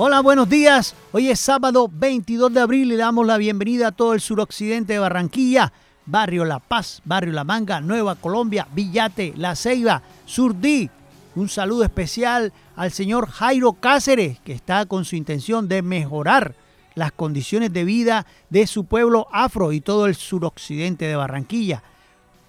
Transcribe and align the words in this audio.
Hola, 0.00 0.20
buenos 0.20 0.48
días. 0.48 0.94
Hoy 1.10 1.28
es 1.28 1.40
sábado 1.40 1.90
22 1.92 2.54
de 2.54 2.60
abril 2.60 2.82
y 2.82 2.90
le 2.90 2.96
damos 2.98 3.26
la 3.26 3.36
bienvenida 3.36 3.88
a 3.88 3.90
todo 3.90 4.14
el 4.14 4.20
suroccidente 4.20 4.92
de 4.92 5.00
Barranquilla, 5.00 5.72
Barrio 6.06 6.44
La 6.44 6.60
Paz, 6.60 7.02
Barrio 7.04 7.32
La 7.32 7.42
Manga, 7.42 7.80
Nueva 7.80 8.14
Colombia, 8.14 8.68
Villate, 8.72 9.34
La 9.36 9.56
Ceiba, 9.56 10.00
Surdí. 10.24 10.88
Un 11.34 11.48
saludo 11.48 11.82
especial 11.82 12.52
al 12.76 12.92
señor 12.92 13.28
Jairo 13.28 13.72
Cáceres, 13.72 14.38
que 14.44 14.52
está 14.52 14.86
con 14.86 15.04
su 15.04 15.16
intención 15.16 15.66
de 15.66 15.82
mejorar 15.82 16.54
las 16.94 17.10
condiciones 17.10 17.72
de 17.72 17.82
vida 17.82 18.24
de 18.50 18.68
su 18.68 18.84
pueblo 18.84 19.26
afro 19.32 19.72
y 19.72 19.80
todo 19.80 20.06
el 20.06 20.14
suroccidente 20.14 21.06
de 21.06 21.16
Barranquilla. 21.16 21.82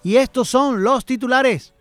Y 0.03 0.17
estos 0.17 0.49
son 0.49 0.83
los 0.83 1.03
titulares. 1.03 1.73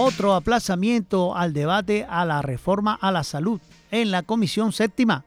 Otro 0.00 0.34
aplazamiento 0.34 1.34
al 1.34 1.52
debate 1.52 2.06
a 2.08 2.24
la 2.24 2.40
reforma 2.40 2.96
a 3.00 3.10
la 3.10 3.24
salud 3.24 3.60
en 3.90 4.12
la 4.12 4.22
Comisión 4.22 4.70
Séptima. 4.70 5.24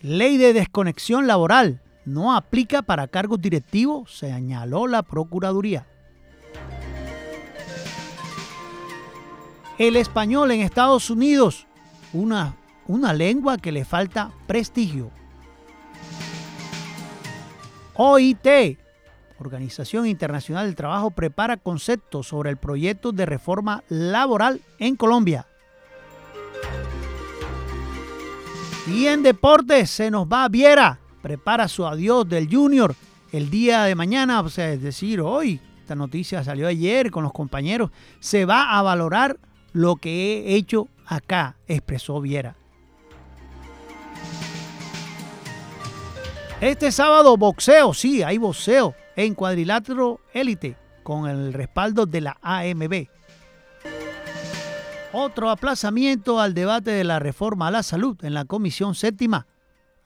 Ley 0.00 0.38
de 0.38 0.54
desconexión 0.54 1.26
laboral 1.26 1.82
no 2.06 2.34
aplica 2.34 2.80
para 2.80 3.08
cargos 3.08 3.42
directivos, 3.42 4.16
señaló 4.16 4.86
la 4.86 5.02
Procuraduría. 5.02 5.86
El 9.76 9.96
español 9.96 10.52
en 10.52 10.62
Estados 10.62 11.10
Unidos, 11.10 11.66
una, 12.14 12.56
una 12.86 13.12
lengua 13.12 13.58
que 13.58 13.70
le 13.70 13.84
falta 13.84 14.30
prestigio. 14.46 15.10
OIT 17.96 18.79
Organización 19.40 20.06
Internacional 20.06 20.66
del 20.66 20.76
Trabajo 20.76 21.10
prepara 21.10 21.56
conceptos 21.56 22.28
sobre 22.28 22.50
el 22.50 22.58
proyecto 22.58 23.10
de 23.10 23.24
reforma 23.24 23.82
laboral 23.88 24.60
en 24.78 24.96
Colombia. 24.96 25.46
Y 28.86 29.06
en 29.06 29.22
deportes 29.22 29.90
se 29.90 30.10
nos 30.10 30.26
va 30.26 30.48
Viera. 30.48 30.98
Prepara 31.22 31.68
su 31.68 31.86
adiós 31.86 32.28
del 32.28 32.54
Junior 32.54 32.94
el 33.32 33.50
día 33.50 33.84
de 33.84 33.94
mañana, 33.94 34.40
o 34.40 34.48
sea, 34.48 34.72
es 34.72 34.82
decir, 34.82 35.20
hoy. 35.20 35.60
Esta 35.80 35.94
noticia 35.94 36.44
salió 36.44 36.68
ayer 36.68 37.10
con 37.10 37.22
los 37.24 37.32
compañeros. 37.32 37.90
Se 38.20 38.44
va 38.44 38.78
a 38.78 38.82
valorar 38.82 39.38
lo 39.72 39.96
que 39.96 40.48
he 40.48 40.54
hecho 40.54 40.88
acá, 41.06 41.56
expresó 41.66 42.20
Viera. 42.20 42.56
Este 46.60 46.92
sábado 46.92 47.36
boxeo, 47.38 47.94
sí, 47.94 48.22
hay 48.22 48.36
boxeo 48.36 48.94
en 49.24 49.34
cuadrilátero 49.34 50.20
élite 50.32 50.78
con 51.02 51.28
el 51.28 51.52
respaldo 51.52 52.06
de 52.06 52.22
la 52.22 52.38
AMB. 52.40 53.06
Otro 55.12 55.50
aplazamiento 55.50 56.40
al 56.40 56.54
debate 56.54 56.90
de 56.92 57.04
la 57.04 57.18
reforma 57.18 57.68
a 57.68 57.70
la 57.70 57.82
salud 57.82 58.16
en 58.24 58.32
la 58.32 58.46
Comisión 58.46 58.94
Séptima. 58.94 59.46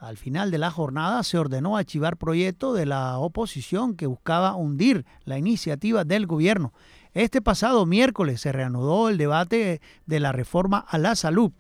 Al 0.01 0.17
final 0.17 0.51
de 0.51 0.59
la 0.59 0.73
jornada 0.73 1.23
se 1.23 1.39
ordenó 1.39 1.77
archivar 1.77 2.17
proyecto 2.17 2.75
de 2.75 2.87
la 2.87 3.19
oposición 3.19 3.95
que 3.95 4.07
buscaba 4.07 4.57
hundir 4.57 5.07
la 5.25 5.39
iniciativa 5.39 6.03
del 6.05 6.27
gobierno. 6.27 6.73
Este 7.13 7.41
pasado 7.41 7.87
miércoles 7.87 8.41
se 8.41 8.51
reanudó 8.51 9.09
el 9.09 9.17
debate 9.17 9.81
de 10.07 10.21
la 10.21 10.33
reforma 10.33 10.79
a 10.89 10.99
la 10.99 11.15
salud 11.15 11.53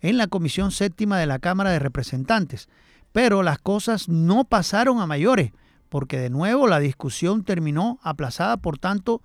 en 0.00 0.16
la 0.16 0.28
Comisión 0.28 0.70
Séptima 0.70 1.18
de 1.18 1.26
la 1.26 1.40
Cámara 1.40 1.72
de 1.72 1.78
Representantes, 1.78 2.70
pero 3.12 3.42
las 3.42 3.58
cosas 3.58 4.08
no 4.08 4.44
pasaron 4.44 5.00
a 5.00 5.06
mayores 5.06 5.52
porque 5.92 6.18
de 6.18 6.30
nuevo 6.30 6.68
la 6.68 6.80
discusión 6.80 7.44
terminó 7.44 8.00
aplazada, 8.02 8.56
por 8.56 8.78
tanto, 8.78 9.20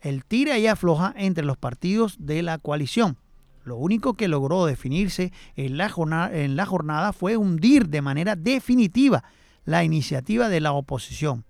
el 0.00 0.24
tira 0.24 0.58
y 0.58 0.66
afloja 0.66 1.14
entre 1.16 1.44
los 1.44 1.56
partidos 1.56 2.16
de 2.18 2.42
la 2.42 2.58
coalición. 2.58 3.18
Lo 3.62 3.76
único 3.76 4.14
que 4.14 4.26
logró 4.26 4.66
definirse 4.66 5.32
en 5.54 5.76
la, 5.76 5.88
jornada, 5.88 7.12
fue 7.12 7.36
hundir 7.36 7.88
de 7.88 8.02
manera 8.02 8.34
definitiva 8.34 9.22
la 9.64 9.84
iniciativa 9.84 10.48
de 10.48 10.58
la 10.58 10.72
oposición, 10.72 11.44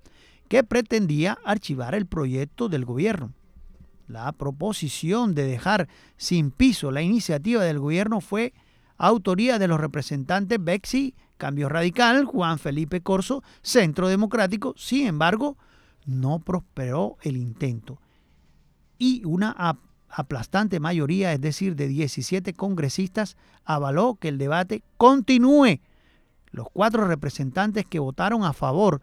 que 0.49 0.63
pretendía 0.63 1.39
archivar 1.47 1.95
el 1.95 2.05
proyecto 2.05 2.69
del 2.69 2.85
gobierno. 2.85 3.33
La 4.07 4.31
proposición 4.33 5.35
de 5.35 5.45
dejar 5.45 5.89
sin 6.19 6.51
piso 6.51 6.91
la 6.91 7.01
iniciativa 7.01 7.65
del 7.65 7.79
gobierno 7.79 8.21
fue 8.21 8.53
autoría 8.99 9.59
de 9.59 9.69
los 9.69 9.81
representantes 9.81 10.63
Bexi 10.63 11.15
Cambio 11.43 11.69
Radical, 11.69 12.25
Juan 12.25 12.61
Felipe 12.61 13.01
Corso, 13.01 13.43
Centro 13.63 14.07
Democrático, 14.07 14.75
sin 14.77 15.09
embargo, 15.09 15.59
no 16.07 16.39
prosperó 16.39 17.17
el 17.23 17.37
intento. 17.37 17.99
Y 18.97 19.25
una 19.25 19.77
aplastante 20.09 20.79
mayoría, 20.79 21.33
es 21.33 21.41
decir, 21.41 21.75
de 21.75 21.89
17 21.89 22.55
congresistas, 22.55 23.37
avaló 23.65 24.15
que 24.21 24.29
el 24.29 24.39
debate 24.39 24.85
continúe. 24.97 25.81
Los 26.53 26.69
cuatro 26.73 27.09
representantes 27.09 27.87
que 27.87 27.99
votaron 27.99 28.45
a 28.45 28.53
favor 28.53 29.01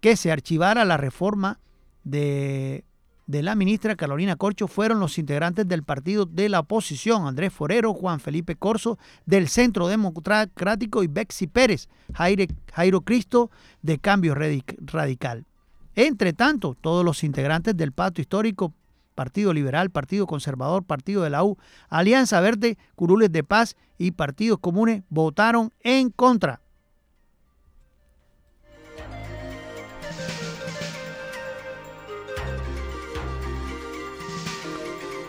que 0.00 0.16
se 0.16 0.32
archivara 0.32 0.84
la 0.84 0.96
reforma 0.96 1.60
de 2.02 2.84
de 3.26 3.42
la 3.42 3.54
ministra 3.54 3.96
Carolina 3.96 4.36
Corcho 4.36 4.68
fueron 4.68 5.00
los 5.00 5.18
integrantes 5.18 5.66
del 5.66 5.82
partido 5.82 6.26
de 6.26 6.48
la 6.48 6.60
oposición, 6.60 7.26
Andrés 7.26 7.52
Forero, 7.52 7.94
Juan 7.94 8.20
Felipe 8.20 8.56
Corso, 8.56 8.98
del 9.24 9.48
Centro 9.48 9.88
Democrático 9.88 11.02
y 11.02 11.06
Bexi 11.06 11.46
Pérez, 11.46 11.88
Jairo 12.12 13.00
Cristo, 13.02 13.50
de 13.82 13.98
Cambio 13.98 14.34
Radical. 14.34 15.46
Entre 15.94 16.32
tanto, 16.32 16.76
todos 16.80 17.04
los 17.04 17.24
integrantes 17.24 17.76
del 17.76 17.92
pacto 17.92 18.20
histórico, 18.20 18.74
Partido 19.14 19.52
Liberal, 19.52 19.90
Partido 19.90 20.26
Conservador, 20.26 20.84
Partido 20.84 21.22
de 21.22 21.30
la 21.30 21.44
U, 21.44 21.56
Alianza 21.88 22.40
Verde, 22.40 22.76
Curules 22.96 23.30
de 23.30 23.44
Paz 23.44 23.76
y 23.96 24.10
Partidos 24.10 24.58
Comunes 24.58 25.04
votaron 25.08 25.72
en 25.80 26.10
contra. 26.10 26.63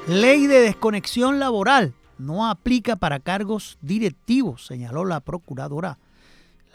Ley 0.08 0.46
de 0.46 0.60
desconexión 0.60 1.40
laboral 1.40 1.96
no 2.20 2.48
aplica 2.48 2.96
para 2.96 3.20
cargos 3.20 3.80
directivos, 3.82 4.68
señaló 4.68 5.04
la 5.04 5.20
Procuradora. 5.20 5.98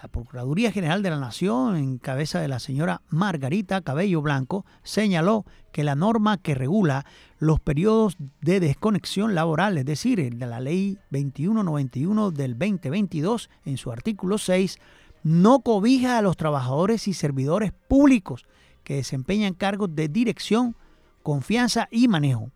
La 0.03 0.09
Procuraduría 0.09 0.73
General 0.73 1.01
de 1.01 1.11
la 1.11 1.21
Nación, 1.21 1.77
en 1.77 1.99
cabeza 1.99 2.41
de 2.41 2.49
la 2.49 2.59
señora 2.59 3.03
Margarita 3.09 3.83
Cabello 3.83 4.21
Blanco, 4.21 4.67
señaló 4.83 5.45
que 5.71 5.85
la 5.85 5.95
norma 5.95 6.39
que 6.39 6.57
regula 6.57 7.07
los 7.39 7.61
periodos 7.61 8.17
de 8.41 8.59
desconexión 8.59 9.37
laboral, 9.37 9.79
es 9.79 9.85
decir, 9.85 10.35
de 10.35 10.47
la 10.47 10.59
Ley 10.59 10.99
2191 11.11 12.33
del 12.33 12.59
2022, 12.59 13.49
en 13.65 13.77
su 13.77 13.93
artículo 13.93 14.39
6, 14.39 14.77
no 15.23 15.61
cobija 15.61 16.19
a 16.19 16.23
los 16.23 16.37
trabajadores 16.37 17.07
y 17.07 17.15
servidores 17.15 17.73
públicos 17.87 18.45
que 18.83 18.97
desempeñan 18.97 19.55
cargos 19.55 19.95
de 19.95 20.09
dirección, 20.09 20.75
confianza 21.23 21.87
y 21.93 22.09
manejo 22.09 22.51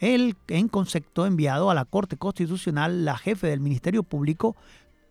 el, 0.00 0.36
en 0.48 0.68
concepto 0.68 1.26
enviado 1.26 1.70
a 1.70 1.74
la 1.74 1.84
Corte 1.84 2.16
Constitucional, 2.16 3.04
la 3.04 3.16
jefe 3.16 3.46
del 3.46 3.60
Ministerio 3.60 4.02
Público 4.02 4.56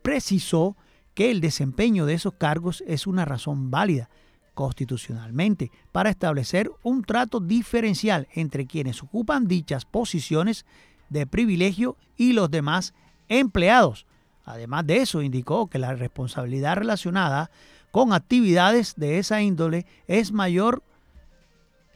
precisó 0.01 0.75
que 1.13 1.31
el 1.31 1.41
desempeño 1.41 2.05
de 2.05 2.15
esos 2.15 2.33
cargos 2.33 2.83
es 2.87 3.05
una 3.05 3.23
razón 3.23 3.69
válida 3.69 4.09
constitucionalmente 4.55 5.71
para 5.91 6.09
establecer 6.09 6.71
un 6.83 7.03
trato 7.03 7.39
diferencial 7.39 8.27
entre 8.33 8.65
quienes 8.65 9.01
ocupan 9.03 9.47
dichas 9.47 9.85
posiciones 9.85 10.65
de 11.09 11.27
privilegio 11.27 11.95
y 12.17 12.33
los 12.33 12.49
demás 12.49 12.93
empleados. 13.29 14.05
Además 14.43 14.87
de 14.87 14.97
eso, 14.97 15.21
indicó 15.21 15.67
que 15.67 15.77
la 15.77 15.93
responsabilidad 15.93 16.77
relacionada 16.77 17.51
con 17.91 18.11
actividades 18.11 18.95
de 18.95 19.19
esa 19.19 19.41
índole 19.41 19.85
es 20.07 20.31
mayor 20.31 20.83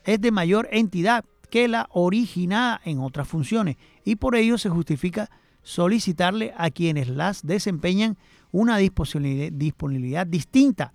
es 0.06 0.20
de 0.22 0.32
mayor 0.32 0.68
entidad 0.72 1.24
que 1.54 1.68
la 1.68 1.88
originada 1.92 2.82
en 2.84 3.00
otras 3.00 3.28
funciones 3.28 3.78
y 4.04 4.16
por 4.16 4.36
ello 4.36 4.58
se 4.58 4.70
justifica 4.70 5.30
solicitarle 5.62 6.52
a 6.58 6.72
quienes 6.72 7.10
las 7.10 7.46
desempeñan 7.46 8.18
una 8.52 8.78
disponibilidad 8.78 10.26
distinta, 10.26 10.94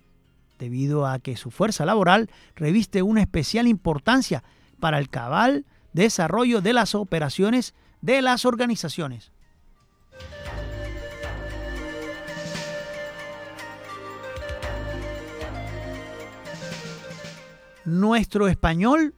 debido 0.58 1.06
a 1.06 1.20
que 1.20 1.36
su 1.36 1.52
fuerza 1.52 1.86
laboral 1.86 2.28
reviste 2.56 3.02
una 3.02 3.20
especial 3.20 3.68
importancia 3.68 4.42
para 4.80 4.98
el 4.98 5.08
cabal 5.10 5.64
desarrollo 5.92 6.60
de 6.60 6.72
las 6.72 6.96
operaciones 6.96 7.72
de 8.00 8.20
las 8.20 8.44
organizaciones. 8.44 9.30
Nuestro 17.84 18.48
español 18.48 19.14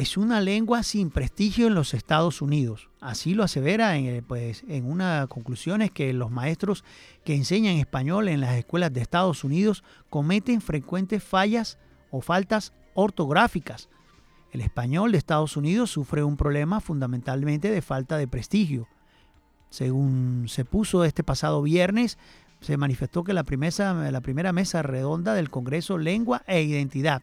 es 0.00 0.16
una 0.16 0.40
lengua 0.40 0.82
sin 0.82 1.10
prestigio 1.10 1.66
en 1.66 1.74
los 1.74 1.92
Estados 1.92 2.40
Unidos. 2.40 2.88
Así 3.00 3.34
lo 3.34 3.44
asevera 3.44 3.98
en, 3.98 4.06
eh, 4.06 4.22
pues, 4.26 4.64
en 4.66 4.90
una 4.90 5.26
conclusión 5.26 5.82
es 5.82 5.90
que 5.90 6.14
los 6.14 6.30
maestros 6.30 6.84
que 7.22 7.34
enseñan 7.34 7.76
español 7.76 8.28
en 8.28 8.40
las 8.40 8.54
escuelas 8.56 8.94
de 8.94 9.02
Estados 9.02 9.44
Unidos 9.44 9.84
cometen 10.08 10.62
frecuentes 10.62 11.22
fallas 11.22 11.76
o 12.10 12.22
faltas 12.22 12.72
ortográficas. 12.94 13.90
El 14.52 14.62
español 14.62 15.12
de 15.12 15.18
Estados 15.18 15.58
Unidos 15.58 15.90
sufre 15.90 16.24
un 16.24 16.38
problema 16.38 16.80
fundamentalmente 16.80 17.70
de 17.70 17.82
falta 17.82 18.16
de 18.16 18.26
prestigio. 18.26 18.88
Según 19.68 20.46
se 20.48 20.64
puso 20.64 21.04
este 21.04 21.22
pasado 21.22 21.60
viernes, 21.60 22.16
se 22.62 22.78
manifestó 22.78 23.22
que 23.22 23.34
la 23.34 23.44
la 23.44 24.20
primera 24.22 24.52
mesa 24.54 24.82
redonda 24.82 25.34
del 25.34 25.50
Congreso 25.50 25.98
Lengua 25.98 26.42
e 26.46 26.62
Identidad, 26.62 27.22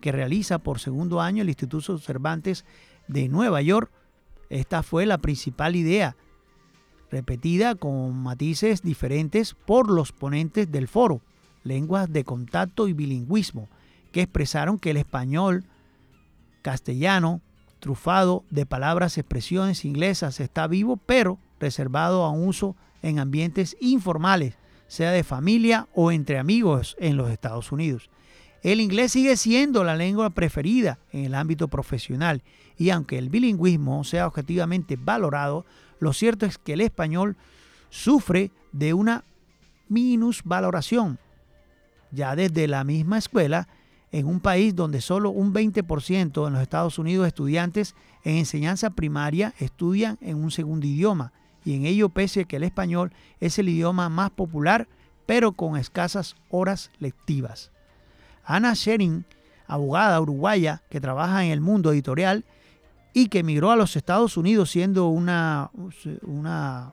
que 0.00 0.12
realiza 0.12 0.58
por 0.58 0.78
segundo 0.78 1.20
año 1.20 1.42
el 1.42 1.48
Instituto 1.48 1.98
Cervantes 1.98 2.64
de 3.08 3.28
Nueva 3.28 3.62
York, 3.62 3.90
esta 4.50 4.82
fue 4.82 5.06
la 5.06 5.18
principal 5.18 5.76
idea, 5.76 6.16
repetida 7.10 7.74
con 7.74 8.16
matices 8.16 8.82
diferentes 8.82 9.54
por 9.54 9.90
los 9.90 10.12
ponentes 10.12 10.70
del 10.70 10.88
foro, 10.88 11.20
lenguas 11.64 12.12
de 12.12 12.24
contacto 12.24 12.88
y 12.88 12.92
bilingüismo, 12.92 13.68
que 14.12 14.22
expresaron 14.22 14.78
que 14.78 14.90
el 14.90 14.96
español 14.96 15.64
castellano, 16.62 17.40
trufado 17.80 18.44
de 18.50 18.66
palabras, 18.66 19.18
expresiones 19.18 19.84
inglesas, 19.84 20.40
está 20.40 20.66
vivo, 20.66 20.96
pero 20.96 21.38
reservado 21.60 22.24
a 22.24 22.30
un 22.30 22.48
uso 22.48 22.76
en 23.02 23.18
ambientes 23.18 23.76
informales, 23.80 24.56
sea 24.88 25.10
de 25.10 25.24
familia 25.24 25.88
o 25.94 26.12
entre 26.12 26.38
amigos 26.38 26.96
en 26.98 27.16
los 27.16 27.30
Estados 27.30 27.72
Unidos. 27.72 28.10
El 28.66 28.80
inglés 28.80 29.12
sigue 29.12 29.36
siendo 29.36 29.84
la 29.84 29.94
lengua 29.94 30.30
preferida 30.30 30.98
en 31.12 31.24
el 31.24 31.36
ámbito 31.36 31.68
profesional 31.68 32.42
y 32.76 32.90
aunque 32.90 33.16
el 33.16 33.28
bilingüismo 33.28 34.02
sea 34.02 34.26
objetivamente 34.26 34.98
valorado, 35.00 35.64
lo 36.00 36.12
cierto 36.12 36.46
es 36.46 36.58
que 36.58 36.72
el 36.72 36.80
español 36.80 37.36
sufre 37.90 38.50
de 38.72 38.92
una 38.92 39.22
minusvaloración. 39.88 41.20
Ya 42.10 42.34
desde 42.34 42.66
la 42.66 42.82
misma 42.82 43.18
escuela, 43.18 43.68
en 44.10 44.26
un 44.26 44.40
país 44.40 44.74
donde 44.74 45.00
solo 45.00 45.30
un 45.30 45.54
20% 45.54 46.48
en 46.48 46.52
los 46.52 46.62
Estados 46.62 46.98
Unidos 46.98 47.28
estudiantes 47.28 47.94
en 48.24 48.34
enseñanza 48.38 48.90
primaria 48.90 49.54
estudian 49.60 50.18
en 50.20 50.42
un 50.42 50.50
segundo 50.50 50.88
idioma, 50.88 51.32
y 51.64 51.74
en 51.74 51.86
ello 51.86 52.08
pese 52.08 52.40
a 52.40 52.44
que 52.46 52.56
el 52.56 52.64
español 52.64 53.12
es 53.38 53.60
el 53.60 53.68
idioma 53.68 54.08
más 54.08 54.32
popular, 54.32 54.88
pero 55.24 55.52
con 55.52 55.76
escasas 55.76 56.34
horas 56.50 56.90
lectivas. 56.98 57.70
Ana 58.46 58.74
Shering, 58.74 59.24
abogada 59.66 60.20
uruguaya 60.20 60.82
que 60.88 61.00
trabaja 61.00 61.44
en 61.44 61.50
el 61.50 61.60
mundo 61.60 61.92
editorial 61.92 62.44
y 63.12 63.28
que 63.28 63.40
emigró 63.40 63.70
a 63.70 63.76
los 63.76 63.96
Estados 63.96 64.36
Unidos 64.36 64.70
siendo 64.70 65.08
una, 65.08 65.70
una, 66.22 66.92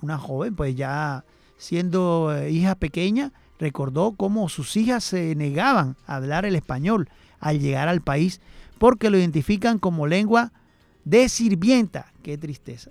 una 0.00 0.18
joven, 0.18 0.54
pues 0.56 0.74
ya 0.74 1.24
siendo 1.56 2.34
eh, 2.34 2.50
hija 2.50 2.74
pequeña, 2.74 3.32
recordó 3.58 4.12
cómo 4.16 4.48
sus 4.48 4.76
hijas 4.76 5.04
se 5.04 5.34
negaban 5.34 5.96
a 6.06 6.16
hablar 6.16 6.44
el 6.44 6.56
español 6.56 7.08
al 7.40 7.60
llegar 7.60 7.88
al 7.88 8.00
país 8.00 8.40
porque 8.78 9.10
lo 9.10 9.18
identifican 9.18 9.78
como 9.78 10.06
lengua 10.06 10.52
de 11.04 11.28
sirvienta. 11.28 12.12
Qué 12.22 12.38
tristeza. 12.38 12.90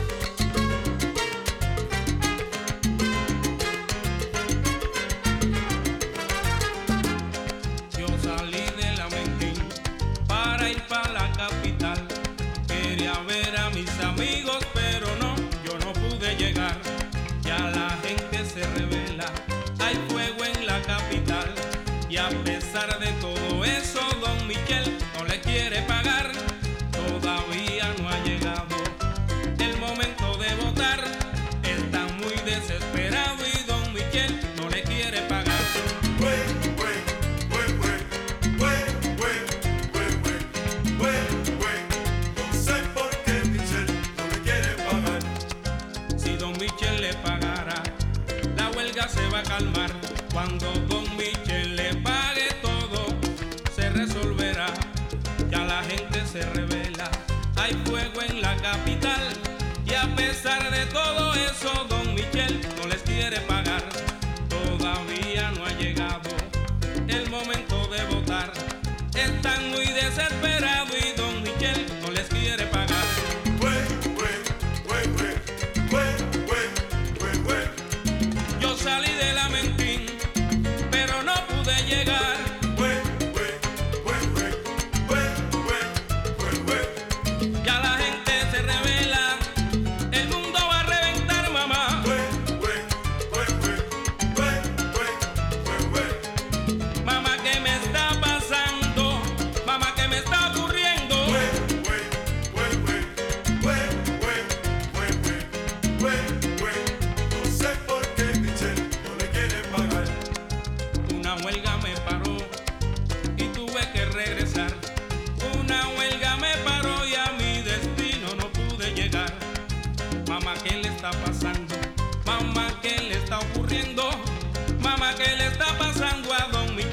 cuando 50.41 50.90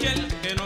angel 0.01 0.58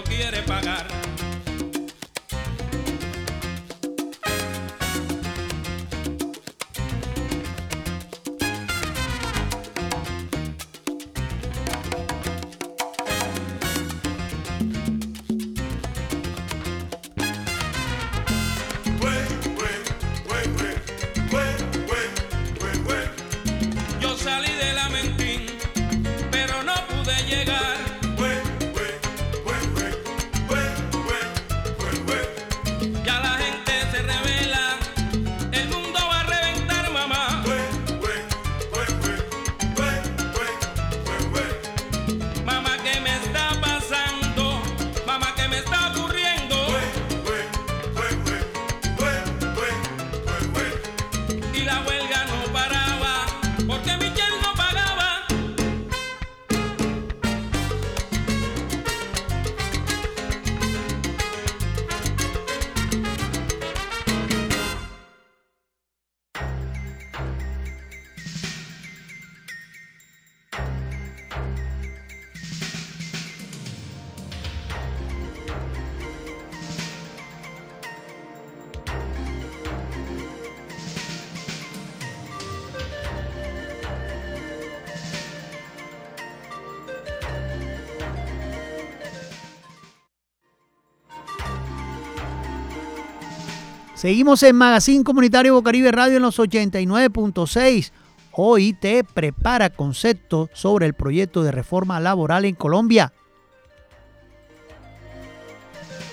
Seguimos 94.02 94.42
en 94.42 94.56
Magazine 94.56 95.04
Comunitario 95.04 95.54
Bocaribe 95.54 95.92
Radio 95.92 96.16
en 96.16 96.22
los 96.22 96.40
89.6. 96.40 97.92
OIT 98.32 99.06
prepara 99.14 99.70
conceptos 99.70 100.50
sobre 100.54 100.86
el 100.86 100.94
proyecto 100.94 101.44
de 101.44 101.52
reforma 101.52 102.00
laboral 102.00 102.44
en 102.44 102.56
Colombia. 102.56 103.12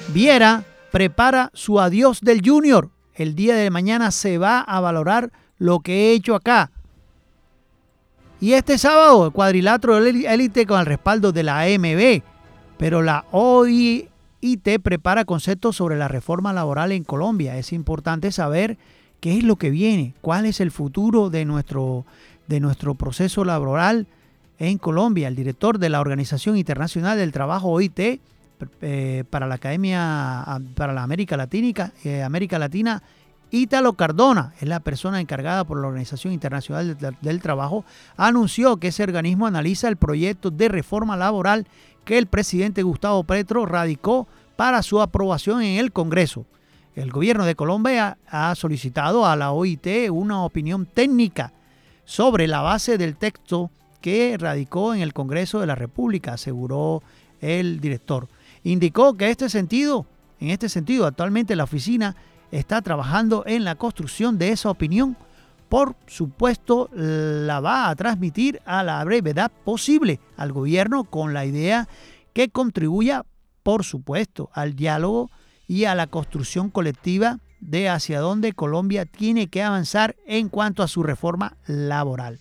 Viera 0.09 0.63
prepara 0.91 1.49
su 1.55 1.79
adiós 1.79 2.21
del 2.21 2.47
Junior. 2.47 2.91
El 3.15 3.33
día 3.33 3.55
de 3.55 3.71
mañana 3.71 4.11
se 4.11 4.37
va 4.37 4.59
a 4.59 4.79
valorar 4.79 5.31
lo 5.57 5.79
que 5.79 6.11
he 6.11 6.13
hecho 6.13 6.35
acá. 6.35 6.69
Y 8.39 8.53
este 8.53 8.77
sábado, 8.77 9.25
el 9.25 9.31
cuadrilátero 9.31 9.97
élite 9.97 10.67
con 10.67 10.79
el 10.79 10.85
respaldo 10.85 11.31
de 11.31 11.41
la 11.41 11.61
AMB. 11.61 12.21
Pero 12.77 13.01
la 13.01 13.25
OIT 13.31 14.09
prepara 14.81 15.25
conceptos 15.25 15.75
sobre 15.75 15.97
la 15.97 16.07
reforma 16.07 16.53
laboral 16.53 16.91
en 16.91 17.03
Colombia. 17.03 17.57
Es 17.57 17.73
importante 17.73 18.31
saber 18.31 18.77
qué 19.19 19.37
es 19.37 19.43
lo 19.43 19.57
que 19.57 19.69
viene, 19.69 20.13
cuál 20.21 20.45
es 20.45 20.59
el 20.59 20.71
futuro 20.71 21.29
de 21.29 21.45
nuestro, 21.45 22.05
de 22.47 22.59
nuestro 22.59 22.95
proceso 22.95 23.43
laboral 23.43 24.07
en 24.57 24.77
Colombia. 24.77 25.27
El 25.27 25.35
director 25.35 25.79
de 25.79 25.89
la 25.89 26.01
Organización 26.01 26.57
Internacional 26.57 27.17
del 27.17 27.31
Trabajo 27.31 27.69
OIT 27.69 28.19
eh, 28.81 29.23
para 29.29 29.47
la 29.47 29.55
Academia 29.55 30.45
para 30.75 30.93
la 30.93 31.03
América 31.03 31.37
Latina, 31.37 31.93
eh, 32.03 32.23
América 32.23 32.59
Latina, 32.59 33.01
Ítalo 33.51 33.93
Cardona, 33.93 34.53
es 34.59 34.67
la 34.67 34.79
persona 34.79 35.19
encargada 35.19 35.63
por 35.63 35.81
la 35.81 35.87
Organización 35.87 36.33
Internacional 36.33 36.97
del 37.21 37.41
Trabajo, 37.41 37.83
anunció 38.15 38.77
que 38.77 38.89
ese 38.89 39.01
organismo 39.03 39.47
analiza 39.47 39.87
el 39.87 39.97
proyecto 39.97 40.51
de 40.51 40.67
reforma 40.67 41.17
laboral 41.17 41.65
que 42.05 42.17
el 42.17 42.27
presidente 42.27 42.83
Gustavo 42.83 43.23
Petro 43.23 43.65
radicó 43.65 44.27
para 44.55 44.83
su 44.83 45.01
aprobación 45.01 45.61
en 45.61 45.79
el 45.79 45.91
Congreso. 45.91 46.45
El 46.95 47.11
gobierno 47.11 47.45
de 47.45 47.55
Colombia 47.55 48.17
ha 48.27 48.53
solicitado 48.55 49.25
a 49.25 49.35
la 49.35 49.51
OIT 49.51 50.09
una 50.11 50.43
opinión 50.43 50.85
técnica 50.85 51.53
sobre 52.05 52.47
la 52.47 52.61
base 52.61 52.97
del 52.97 53.15
texto 53.15 53.71
que 54.01 54.35
radicó 54.37 54.93
en 54.93 55.01
el 55.01 55.13
Congreso 55.13 55.59
de 55.59 55.67
la 55.67 55.75
República, 55.75 56.33
aseguró 56.33 57.03
el 57.41 57.79
director. 57.79 58.27
Indicó 58.63 59.15
que 59.15 59.29
este 59.29 59.49
sentido, 59.49 60.05
en 60.39 60.49
este 60.49 60.69
sentido, 60.69 61.05
actualmente 61.05 61.55
la 61.55 61.63
oficina 61.63 62.15
está 62.51 62.81
trabajando 62.81 63.43
en 63.45 63.63
la 63.63 63.75
construcción 63.75 64.37
de 64.37 64.49
esa 64.49 64.69
opinión. 64.69 65.15
Por 65.69 65.95
supuesto, 66.07 66.89
la 66.93 67.59
va 67.59 67.89
a 67.89 67.95
transmitir 67.95 68.59
a 68.65 68.83
la 68.83 69.03
brevedad 69.03 69.51
posible 69.63 70.19
al 70.35 70.51
gobierno 70.51 71.03
con 71.03 71.33
la 71.33 71.45
idea 71.45 71.87
que 72.33 72.49
contribuya, 72.49 73.23
por 73.61 73.83
supuesto, 73.83 74.49
al 74.53 74.75
diálogo 74.75 75.29
y 75.67 75.85
a 75.85 75.93
la 75.93 76.07
construcción 76.07 76.71
colectiva 76.71 77.39
de 77.59 77.87
hacia 77.87 78.19
dónde 78.19 78.53
Colombia 78.53 79.05
tiene 79.05 79.47
que 79.47 79.61
avanzar 79.61 80.15
en 80.25 80.49
cuanto 80.49 80.81
a 80.81 80.87
su 80.87 81.03
reforma 81.03 81.55
laboral. 81.67 82.39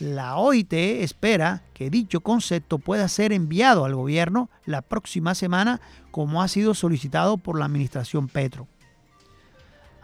La 0.00 0.36
OIT 0.36 0.72
espera 0.72 1.62
que 1.72 1.88
dicho 1.88 2.20
concepto 2.20 2.78
pueda 2.78 3.08
ser 3.08 3.32
enviado 3.32 3.84
al 3.84 3.94
gobierno 3.94 4.50
la 4.64 4.82
próxima 4.82 5.34
semana 5.34 5.80
como 6.10 6.42
ha 6.42 6.48
sido 6.48 6.74
solicitado 6.74 7.38
por 7.38 7.58
la 7.58 7.66
administración 7.66 8.28
Petro. 8.28 8.66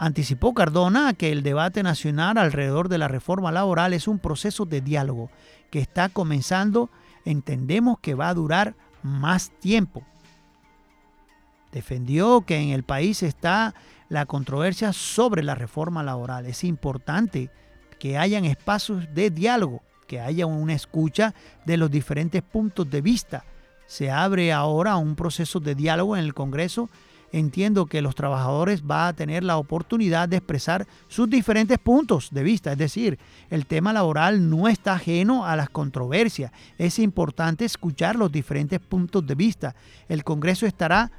Anticipó 0.02 0.52
Cardona 0.52 1.14
que 1.14 1.30
el 1.30 1.44
debate 1.44 1.84
nacional 1.84 2.36
alrededor 2.36 2.88
de 2.88 2.98
la 2.98 3.06
reforma 3.06 3.52
laboral 3.52 3.92
es 3.92 4.08
un 4.08 4.18
proceso 4.18 4.64
de 4.64 4.80
diálogo 4.80 5.30
que 5.70 5.78
está 5.78 6.08
comenzando, 6.08 6.90
entendemos 7.24 8.00
que 8.00 8.16
va 8.16 8.28
a 8.28 8.34
durar 8.34 8.74
más 9.04 9.52
tiempo. 9.60 10.02
Defendió 11.70 12.40
que 12.40 12.56
en 12.56 12.70
el 12.70 12.82
país 12.82 13.22
está 13.22 13.76
la 14.08 14.26
controversia 14.26 14.92
sobre 14.92 15.44
la 15.44 15.54
reforma 15.54 16.02
laboral. 16.02 16.46
Es 16.46 16.64
importante 16.64 17.48
que 18.00 18.18
hayan 18.18 18.44
espacios 18.44 19.06
de 19.14 19.30
diálogo, 19.30 19.82
que 20.08 20.18
haya 20.18 20.46
una 20.46 20.74
escucha 20.74 21.32
de 21.64 21.76
los 21.76 21.92
diferentes 21.92 22.42
puntos 22.42 22.90
de 22.90 23.02
vista. 23.02 23.44
Se 23.86 24.10
abre 24.10 24.52
ahora 24.52 24.96
un 24.96 25.14
proceso 25.14 25.60
de 25.60 25.76
diálogo 25.76 26.16
en 26.16 26.24
el 26.24 26.34
Congreso. 26.34 26.90
Entiendo 27.32 27.86
que 27.86 28.02
los 28.02 28.14
trabajadores 28.14 28.86
van 28.86 29.08
a 29.08 29.12
tener 29.14 29.42
la 29.42 29.56
oportunidad 29.56 30.28
de 30.28 30.36
expresar 30.36 30.86
sus 31.08 31.30
diferentes 31.30 31.78
puntos 31.78 32.28
de 32.30 32.42
vista. 32.42 32.72
Es 32.72 32.78
decir, 32.78 33.18
el 33.48 33.64
tema 33.64 33.94
laboral 33.94 34.50
no 34.50 34.68
está 34.68 34.92
ajeno 34.92 35.46
a 35.46 35.56
las 35.56 35.70
controversias. 35.70 36.52
Es 36.76 36.98
importante 36.98 37.64
escuchar 37.64 38.16
los 38.16 38.30
diferentes 38.30 38.78
puntos 38.80 39.26
de 39.26 39.34
vista. 39.34 39.74
El 40.10 40.24
Congreso 40.24 40.66
estará 40.66 41.10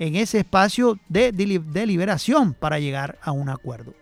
en 0.00 0.16
ese 0.16 0.38
espacio 0.38 0.98
de 1.08 1.30
deliberación 1.32 2.54
para 2.54 2.80
llegar 2.80 3.18
a 3.22 3.30
un 3.30 3.48
acuerdo. 3.48 3.94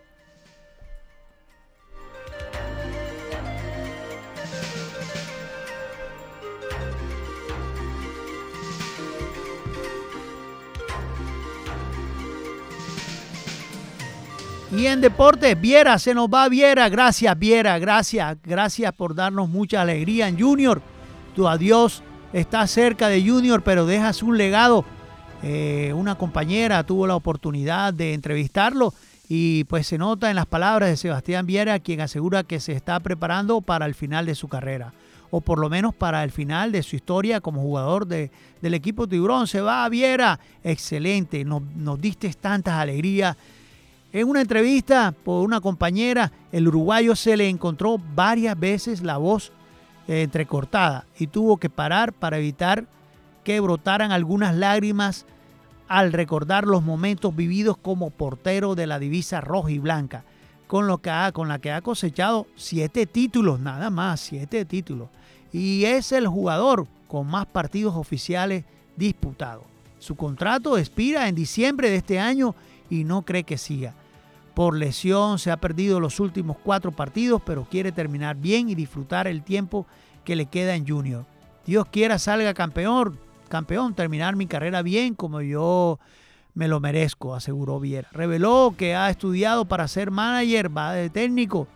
Y 14.75 14.85
en 14.87 14.99
deportes, 14.99 15.59
Viera, 15.59 15.97
se 15.97 16.13
nos 16.13 16.27
va 16.27 16.49
Viera. 16.49 16.89
Gracias, 16.89 17.39
Viera, 17.39 17.79
gracias. 17.79 18.37
Gracias 18.43 18.91
por 18.93 19.15
darnos 19.15 19.47
mucha 19.47 19.81
alegría 19.81 20.27
en 20.27 20.39
Junior. 20.39 20.81
Tu 21.35 21.47
adiós 21.47 22.03
está 22.33 22.67
cerca 22.67 23.07
de 23.07 23.25
Junior, 23.25 23.63
pero 23.63 23.85
dejas 23.85 24.21
un 24.23 24.37
legado. 24.37 24.83
Eh, 25.41 25.93
una 25.95 26.15
compañera 26.15 26.83
tuvo 26.83 27.07
la 27.07 27.15
oportunidad 27.15 27.93
de 27.93 28.13
entrevistarlo 28.13 28.93
y 29.29 29.63
pues 29.65 29.87
se 29.87 29.97
nota 29.97 30.29
en 30.29 30.35
las 30.35 30.47
palabras 30.47 30.89
de 30.89 30.97
Sebastián 30.97 31.45
Viera, 31.45 31.79
quien 31.79 32.01
asegura 32.01 32.43
que 32.43 32.59
se 32.59 32.73
está 32.73 32.99
preparando 32.99 33.61
para 33.61 33.85
el 33.85 33.95
final 33.95 34.25
de 34.25 34.35
su 34.35 34.49
carrera 34.49 34.93
o 35.29 35.41
por 35.41 35.59
lo 35.59 35.69
menos 35.69 35.93
para 35.93 36.23
el 36.23 36.31
final 36.31 36.71
de 36.71 36.83
su 36.83 36.95
historia 36.95 37.41
como 37.41 37.61
jugador 37.61 38.07
de, 38.07 38.31
del 38.61 38.73
equipo 38.73 39.07
Tiburón. 39.07 39.47
Se 39.47 39.61
va 39.61 39.87
Viera, 39.89 40.39
excelente, 40.63 41.45
nos, 41.45 41.61
nos 41.75 41.99
diste 42.01 42.33
tantas 42.33 42.75
alegrías 42.75 43.37
en 44.13 44.29
una 44.29 44.41
entrevista 44.41 45.13
por 45.23 45.43
una 45.43 45.59
compañera, 45.59 46.31
el 46.51 46.67
uruguayo 46.67 47.15
se 47.15 47.35
le 47.35 47.49
encontró 47.49 47.99
varias 48.15 48.57
veces 48.57 49.01
la 49.01 49.17
voz 49.17 49.51
eh, 50.07 50.21
entrecortada 50.21 51.05
y 51.19 51.27
tuvo 51.27 51.57
que 51.57 51.69
parar 51.69 52.13
para 52.13 52.37
evitar 52.37 52.85
que 53.43 53.59
brotaran 53.59 54.11
algunas 54.11 54.55
lágrimas 54.55 55.25
al 55.87 56.13
recordar 56.13 56.65
los 56.65 56.83
momentos 56.83 57.35
vividos 57.35 57.77
como 57.77 58.09
portero 58.09 58.75
de 58.75 58.87
la 58.87 58.99
divisa 58.99 59.41
roja 59.41 59.71
y 59.71 59.79
blanca, 59.79 60.23
con, 60.67 60.87
lo 60.87 60.99
que 60.99 61.11
con 61.33 61.47
la 61.47 61.59
que 61.59 61.71
ha 61.71 61.81
cosechado 61.81 62.47
siete 62.55 63.05
títulos, 63.05 63.59
nada 63.59 63.89
más, 63.89 64.19
siete 64.19 64.65
títulos. 64.65 65.09
Y 65.51 65.85
es 65.85 66.11
el 66.11 66.27
jugador 66.27 66.87
con 67.07 67.27
más 67.27 67.45
partidos 67.45 67.95
oficiales 67.95 68.65
disputados. 68.95 69.63
Su 69.99 70.15
contrato 70.15 70.77
expira 70.77 71.27
en 71.27 71.35
diciembre 71.35 71.89
de 71.89 71.97
este 71.97 72.19
año 72.19 72.53
y 72.89 73.03
no 73.03 73.23
cree 73.23 73.43
que 73.43 73.57
siga. 73.57 73.93
Por 74.53 74.75
lesión 74.75 75.37
se 75.37 75.51
ha 75.51 75.57
perdido 75.57 75.99
los 75.99 76.19
últimos 76.19 76.57
cuatro 76.63 76.91
partidos, 76.91 77.41
pero 77.45 77.67
quiere 77.69 77.91
terminar 77.91 78.35
bien 78.37 78.69
y 78.69 78.75
disfrutar 78.75 79.27
el 79.27 79.43
tiempo 79.43 79.85
que 80.23 80.35
le 80.35 80.47
queda 80.47 80.75
en 80.75 80.87
Junior. 80.87 81.25
Dios 81.65 81.85
quiera 81.91 82.17
salga 82.17 82.53
campeón, 82.53 83.19
campeón, 83.49 83.93
terminar 83.93 84.35
mi 84.35 84.47
carrera 84.47 84.81
bien 84.81 85.13
como 85.13 85.41
yo 85.41 85.99
me 86.53 86.67
lo 86.67 86.79
merezco, 86.79 87.35
aseguró 87.35 87.79
Viera. 87.79 88.09
Reveló 88.11 88.73
que 88.75 88.95
ha 88.95 89.11
estudiado 89.11 89.65
para 89.65 89.87
ser 89.87 90.09
manager, 90.09 90.75
va 90.75 90.93
de 90.93 91.11
técnico, 91.11 91.67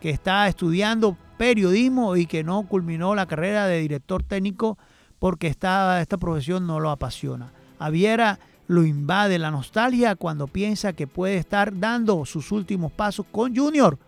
que 0.00 0.08
está 0.08 0.48
estudiando 0.48 1.18
periodismo 1.36 2.16
y 2.16 2.24
que 2.24 2.42
no 2.42 2.62
culminó 2.62 3.14
la 3.14 3.26
carrera 3.26 3.66
de 3.66 3.80
director 3.80 4.22
técnico 4.22 4.78
porque 5.18 5.48
esta, 5.48 6.00
esta 6.00 6.16
profesión 6.16 6.66
no 6.66 6.80
lo 6.80 6.90
apasiona. 6.90 7.52
A 7.78 7.90
Viera 7.90 8.38
lo 8.66 8.84
invade 8.84 9.38
la 9.38 9.50
nostalgia 9.50 10.16
cuando 10.16 10.46
piensa 10.46 10.92
que 10.92 11.06
puede 11.06 11.36
estar 11.36 11.78
dando 11.78 12.24
sus 12.24 12.50
últimos 12.52 12.92
pasos 12.92 13.26
con 13.30 13.54
Junior, 13.54 13.98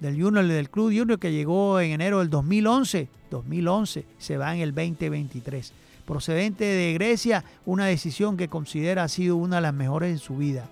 del 0.00 0.20
Junior 0.20 0.44
del 0.44 0.70
Club 0.70 0.92
Junior 0.96 1.18
que 1.18 1.32
llegó 1.32 1.78
en 1.78 1.92
enero 1.92 2.18
del 2.18 2.30
2011, 2.30 3.08
2011, 3.30 4.04
se 4.18 4.36
va 4.36 4.54
en 4.54 4.60
el 4.60 4.74
2023. 4.74 5.72
Procedente 6.04 6.64
de 6.64 6.92
Grecia, 6.94 7.44
una 7.64 7.86
decisión 7.86 8.36
que 8.36 8.48
considera 8.48 9.04
ha 9.04 9.08
sido 9.08 9.36
una 9.36 9.56
de 9.56 9.62
las 9.62 9.74
mejores 9.74 10.10
en 10.10 10.18
su 10.18 10.36
vida. 10.36 10.68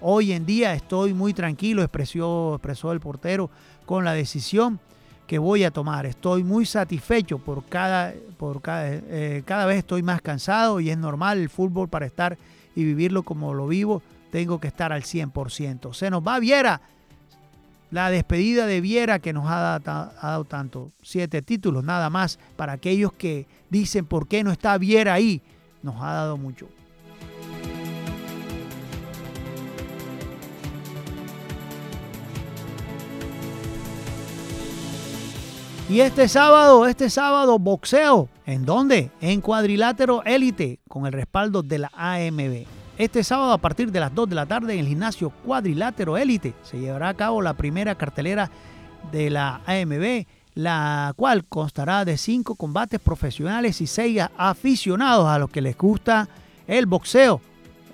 Hoy 0.00 0.32
en 0.32 0.46
día 0.46 0.72
estoy 0.74 1.12
muy 1.12 1.34
tranquilo, 1.34 1.82
expresó, 1.82 2.54
expresó 2.54 2.92
el 2.92 3.00
portero, 3.00 3.50
con 3.84 4.04
la 4.04 4.14
decisión 4.14 4.78
que 5.26 5.38
voy 5.38 5.64
a 5.64 5.72
tomar. 5.72 6.06
Estoy 6.06 6.44
muy 6.44 6.64
satisfecho 6.64 7.38
por 7.38 7.64
cada, 7.64 8.14
por 8.38 8.62
cada, 8.62 8.88
eh, 8.88 9.42
cada 9.44 9.66
vez 9.66 9.78
estoy 9.78 10.02
más 10.02 10.22
cansado 10.22 10.80
y 10.80 10.90
es 10.90 10.96
normal 10.96 11.38
el 11.38 11.50
fútbol 11.50 11.88
para 11.88 12.06
estar 12.06 12.38
y 12.80 12.84
vivirlo 12.84 13.22
como 13.22 13.54
lo 13.54 13.66
vivo, 13.66 14.02
tengo 14.30 14.60
que 14.60 14.68
estar 14.68 14.92
al 14.92 15.02
100%. 15.02 15.92
Se 15.92 16.10
nos 16.10 16.22
va 16.26 16.38
Viera. 16.38 16.80
La 17.90 18.08
despedida 18.08 18.66
de 18.66 18.80
Viera 18.80 19.18
que 19.18 19.32
nos 19.32 19.46
ha 19.48 19.80
dado, 19.80 20.44
tanto, 20.44 20.92
siete 21.02 21.42
títulos 21.42 21.82
nada 21.82 22.08
más, 22.08 22.38
para 22.56 22.74
aquellos 22.74 23.12
que 23.12 23.46
dicen 23.68 24.06
por 24.06 24.28
qué 24.28 24.44
no 24.44 24.52
está 24.52 24.78
Viera 24.78 25.14
ahí, 25.14 25.42
nos 25.82 25.96
ha 26.00 26.12
dado 26.12 26.36
mucho. 26.36 26.68
Y 35.90 36.02
este 36.02 36.28
sábado, 36.28 36.86
este 36.86 37.10
sábado, 37.10 37.58
boxeo. 37.58 38.28
¿En 38.46 38.64
dónde? 38.64 39.10
En 39.20 39.40
Cuadrilátero 39.40 40.22
Élite, 40.24 40.78
con 40.86 41.04
el 41.04 41.12
respaldo 41.12 41.64
de 41.64 41.80
la 41.80 41.90
AMB. 41.96 42.64
Este 42.96 43.24
sábado 43.24 43.52
a 43.52 43.58
partir 43.58 43.90
de 43.90 43.98
las 43.98 44.14
2 44.14 44.28
de 44.28 44.34
la 44.36 44.46
tarde 44.46 44.74
en 44.74 44.78
el 44.78 44.86
gimnasio 44.86 45.30
Cuadrilátero 45.30 46.16
Élite 46.16 46.54
se 46.62 46.78
llevará 46.78 47.08
a 47.08 47.14
cabo 47.14 47.42
la 47.42 47.54
primera 47.54 47.96
cartelera 47.96 48.52
de 49.10 49.30
la 49.30 49.62
AMB, 49.66 50.26
la 50.54 51.12
cual 51.16 51.44
constará 51.44 52.04
de 52.04 52.16
cinco 52.16 52.54
combates 52.54 53.00
profesionales 53.00 53.80
y 53.80 53.88
seis 53.88 54.22
aficionados 54.38 55.26
a 55.26 55.40
los 55.40 55.50
que 55.50 55.60
les 55.60 55.76
gusta 55.76 56.28
el 56.68 56.86
boxeo. 56.86 57.40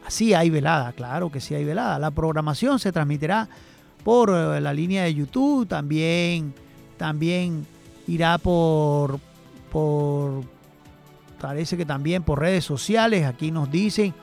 Así 0.06 0.34
hay 0.34 0.50
velada, 0.50 0.92
claro 0.92 1.32
que 1.32 1.40
sí 1.40 1.54
hay 1.54 1.64
velada. 1.64 1.98
La 1.98 2.10
programación 2.10 2.78
se 2.78 2.92
transmitirá 2.92 3.48
por 4.04 4.28
eh, 4.28 4.60
la 4.60 4.74
línea 4.74 5.04
de 5.04 5.14
YouTube, 5.14 5.66
también, 5.66 6.52
también 6.98 7.66
irá 8.06 8.38
por, 8.38 9.20
parece 11.40 11.76
que 11.76 11.84
también 11.84 12.22
por 12.22 12.40
redes 12.40 12.64
sociales, 12.64 13.24
aquí 13.24 13.50
nos 13.50 13.70
dicen 13.70 14.14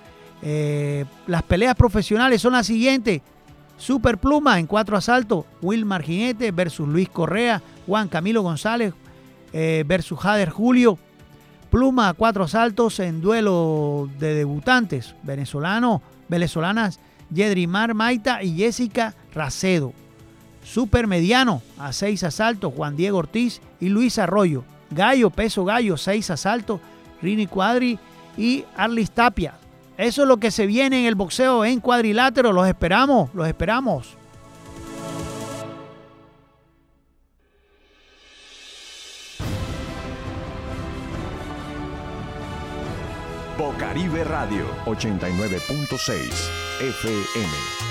eh, 0.45 1.05
las 1.25 1.43
peleas 1.43 1.75
profesionales 1.75 2.41
son 2.41 2.53
las 2.53 2.67
siguientes. 2.67 3.21
Super 3.77 4.17
Pluma 4.17 4.59
en 4.59 4.67
cuatro 4.67 4.97
asaltos. 4.97 5.45
Wilmar 5.61 6.03
Jinete 6.03 6.51
versus 6.51 6.87
Luis 6.87 7.09
Correa. 7.09 7.61
Juan 7.87 8.09
Camilo 8.09 8.41
González 8.41 8.93
eh, 9.53 9.83
versus 9.87 10.19
Jader 10.19 10.49
Julio. 10.49 10.97
Pluma 11.69 12.09
a 12.09 12.13
cuatro 12.13 12.43
asaltos 12.43 12.99
en 12.99 13.21
duelo 13.21 14.09
de 14.19 14.35
debutantes. 14.35 15.15
Venezolano, 15.23 16.01
venezolanas 16.27 16.99
Yedrimar 17.33 17.93
Maita 17.93 18.43
y 18.43 18.57
Jessica 18.57 19.15
Racedo. 19.33 19.93
Super 20.63 21.07
mediano 21.07 21.61
a 21.77 21.93
seis 21.93 22.23
asaltos. 22.23 22.73
Juan 22.75 22.95
Diego 22.95 23.19
Ortiz 23.19 23.61
y 23.79 23.89
Luis 23.89 24.17
Arroyo. 24.17 24.63
Gallo, 24.89 25.29
peso 25.29 25.65
gallo, 25.65 25.97
seis 25.97 26.29
asaltos. 26.29 26.79
Rini 27.21 27.47
Cuadri 27.47 27.99
y 28.37 28.65
Arlis 28.75 29.11
Tapia. 29.11 29.55
Eso 29.97 30.23
es 30.23 30.27
lo 30.27 30.37
que 30.37 30.51
se 30.51 30.65
viene 30.65 30.99
en 30.99 31.05
el 31.05 31.15
boxeo 31.15 31.65
en 31.65 31.79
cuadrilátero. 31.79 32.51
Los 32.51 32.67
esperamos, 32.67 33.29
los 33.33 33.47
esperamos. 33.47 34.17
Bocaribe 43.57 44.23
Radio 44.23 44.65
89.6 44.85 46.53
FM. 46.81 47.82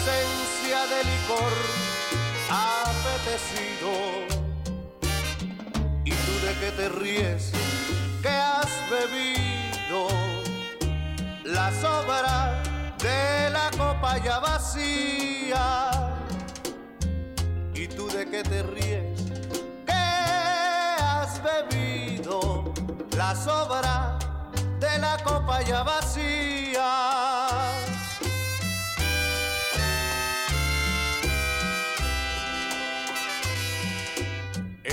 Esencia 0.00 0.86
del 0.86 1.06
licor 1.12 1.52
apetecido. 2.48 3.92
¿Y 6.04 6.10
tú 6.10 6.32
de 6.46 6.52
qué 6.60 6.70
te 6.72 6.88
ríes? 6.88 7.52
¿Qué 8.22 8.28
has 8.28 8.70
bebido? 8.90 10.08
La 11.44 11.70
sobra 11.72 12.62
de 12.98 13.50
la 13.50 13.70
copa 13.76 14.18
ya 14.24 14.38
vacía. 14.38 15.90
¿Y 17.74 17.86
tú 17.88 18.08
de 18.08 18.26
qué 18.30 18.42
te 18.42 18.62
ríes? 18.62 19.20
¿Qué 19.86 19.92
has 19.92 21.42
bebido? 21.42 22.72
La 23.16 23.34
sobra 23.34 24.18
de 24.78 24.98
la 24.98 25.18
copa 25.22 25.62
ya 25.62 25.82
vacía. 25.82 27.39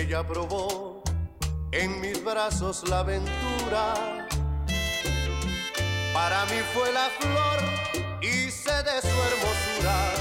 Ella 0.08 0.26
probó 0.26 1.04
en 1.72 2.00
mis 2.00 2.24
brazos 2.24 2.88
la 2.88 3.00
aventura. 3.00 4.26
Para 6.14 6.46
mí 6.46 6.60
fue 6.74 6.94
la 6.94 7.10
flor 7.20 7.60
y 8.22 8.50
sé 8.50 8.72
de 8.84 9.02
su 9.02 9.18
hermosura. 9.28 10.14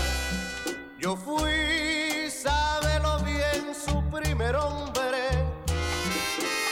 Yo 0.99 1.15
fui, 1.17 2.29
sábelo 2.29 3.21
bien, 3.21 3.73
su 3.75 4.03
primer 4.11 4.57
hombre. 4.57 5.23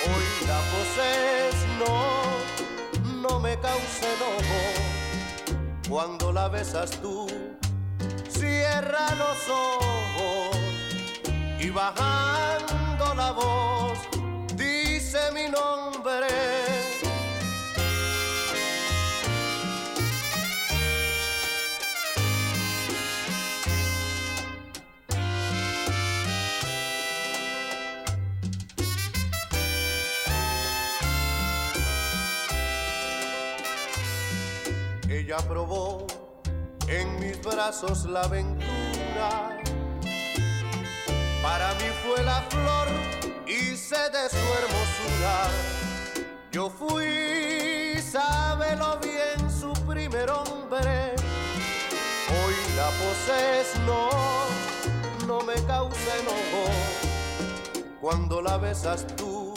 Hoy 0.07 0.47
la 0.49 0.61
poses, 0.73 1.55
no, 1.79 3.23
no 3.23 3.39
me 3.39 3.57
cause 3.61 4.07
enojo. 4.17 5.89
Cuando 5.89 6.33
la 6.33 6.49
besas 6.49 6.91
tú, 7.01 7.29
cierra 8.29 9.15
los 9.15 9.49
ojos 9.49 10.54
y 11.61 11.71
bajando 11.71 13.15
la 13.15 13.33
voz 13.33 13.99
dice 14.55 15.19
mi 15.33 15.49
nombre. 15.49 16.29
Ella 35.09 35.37
probó 35.49 36.07
en 36.89 37.21
mis 37.21 37.43
brazos 37.43 38.05
la 38.07 38.23
aventura 38.23 39.54
para 41.45 41.75
mí 41.75 41.89
fue 42.03 42.23
la 42.23 42.41
flor 42.49 42.89
y 43.47 43.77
sé 43.77 44.03
de 44.17 44.25
su 44.31 44.45
hermosura. 44.61 45.37
Yo 46.51 46.71
fui, 46.71 48.01
sábelo 48.01 48.99
bien, 49.01 49.39
su 49.51 49.73
primer 49.87 50.31
hombre. 50.31 51.15
Hoy 52.37 52.57
la 52.79 52.89
poses, 53.01 53.79
no, 53.85 54.09
no 55.27 55.43
me 55.43 55.55
causa 55.67 56.11
enojo. 56.23 56.65
Cuando 58.01 58.41
la 58.41 58.57
besas 58.57 59.07
tú, 59.19 59.53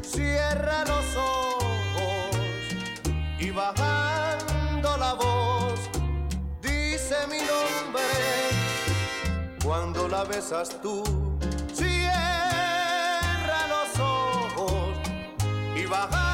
cierra 0.00 0.84
los 0.84 1.06
ojos 1.16 2.36
y 3.40 3.50
bajando 3.50 4.96
la 4.96 5.14
voz, 5.14 5.80
dice 6.62 7.16
mi 7.28 7.38
nombre 7.38 8.33
cuando 9.64 10.06
la 10.08 10.24
besas 10.24 10.80
tú. 10.82 11.02
Cierra 11.72 12.12
los 13.68 13.98
ojos 13.98 14.98
y 15.74 15.86
bajando 15.86 16.33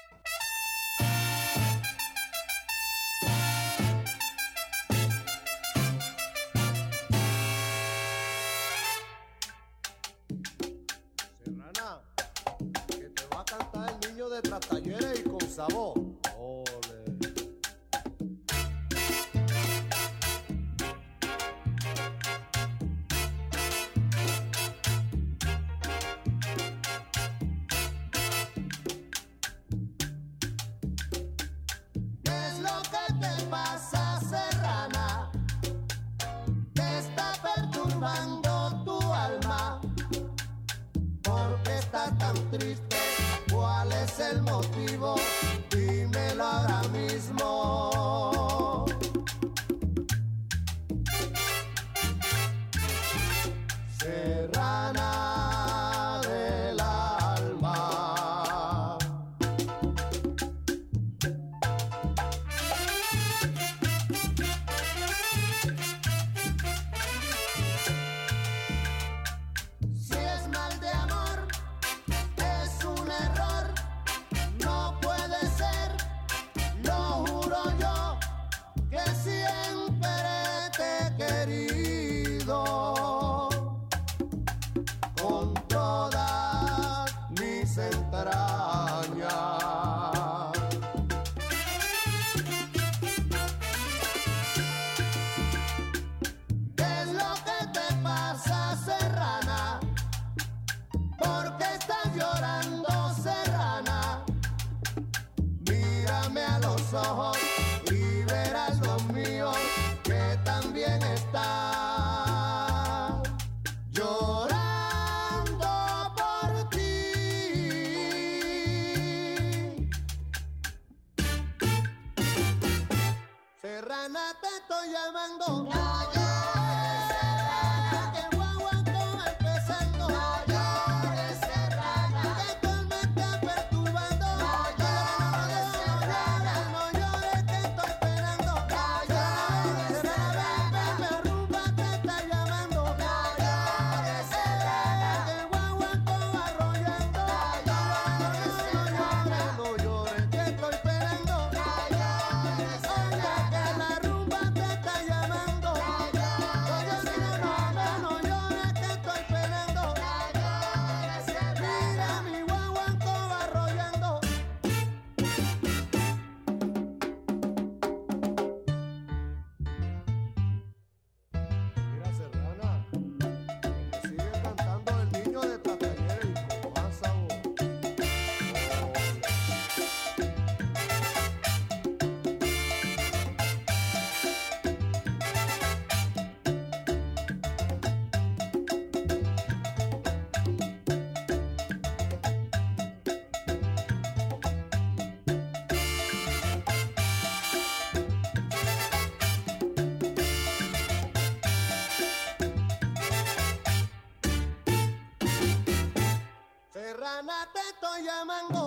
Te 208.11 208.17
estoy 208.17 208.60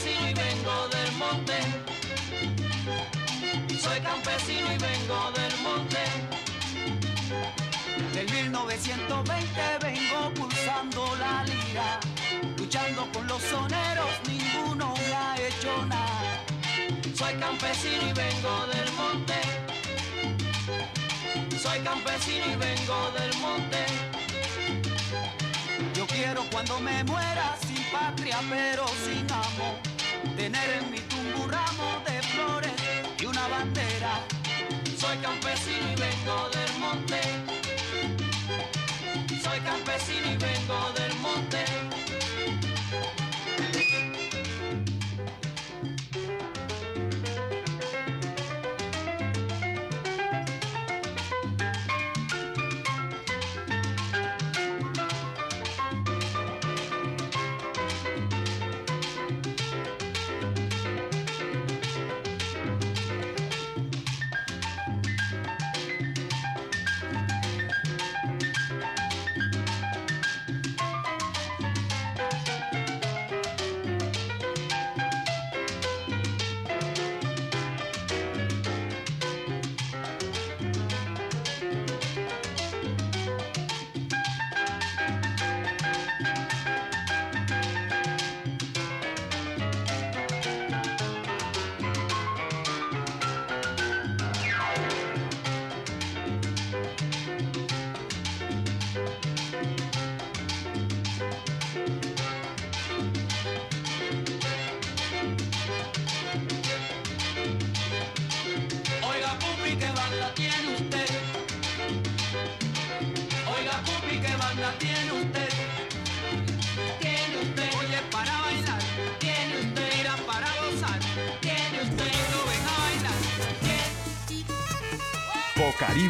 campesino 0.00 0.30
y 0.30 0.34
vengo 0.34 0.88
del 0.88 1.12
monte. 1.16 1.54
Soy 3.78 4.00
campesino 4.00 4.72
y 4.72 4.78
vengo 4.78 5.32
del 5.32 5.54
monte. 5.62 5.98
Del 8.14 8.30
1920 8.32 9.78
vengo 9.82 10.34
pulsando 10.34 11.16
la 11.16 11.44
lira, 11.44 12.00
luchando 12.56 13.08
con 13.12 13.26
los 13.26 13.42
soneros, 13.42 14.10
ninguno 14.26 14.94
me 14.94 15.14
ha 15.14 15.36
hecho 15.36 15.86
nada. 15.86 16.44
Soy 17.14 17.34
campesino 17.34 18.08
y 18.08 18.12
vengo 18.12 18.66
del 18.72 18.92
monte. 18.92 19.34
Soy 21.62 21.78
campesino 21.80 22.46
y 22.46 22.56
vengo 22.56 23.10
del 23.18 23.36
monte. 23.38 23.84
Yo 25.94 26.06
quiero 26.06 26.44
cuando 26.50 26.80
me 26.80 27.04
muera 27.04 27.56
sin 27.60 27.82
patria 27.92 28.38
pero 28.48 28.86
sin 29.04 29.30
amor, 29.30 29.89
tener 30.40 30.70
en 30.80 30.90
mi 30.90 30.98
tumbo 31.00 31.44
un 31.44 31.50
ramo 31.50 32.02
de 32.06 32.22
flores 32.32 32.72
y 33.20 33.26
una 33.26 33.46
bandera. 33.48 34.12
Soy 34.96 35.16
campesino 35.18 35.86
y 35.92 35.96
vengo 36.06 36.36
del 36.56 36.72
monte. 36.84 37.20
Soy 39.44 39.60
campesino 39.60 40.26
y 40.32 40.36
vengo 40.38 40.78
del 40.98 41.14
monte. 41.16 41.99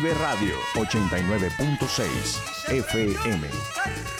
Bocaribe 0.00 0.14
Radio 0.14 0.56
89.6 0.74 2.40
FM. 2.82 4.19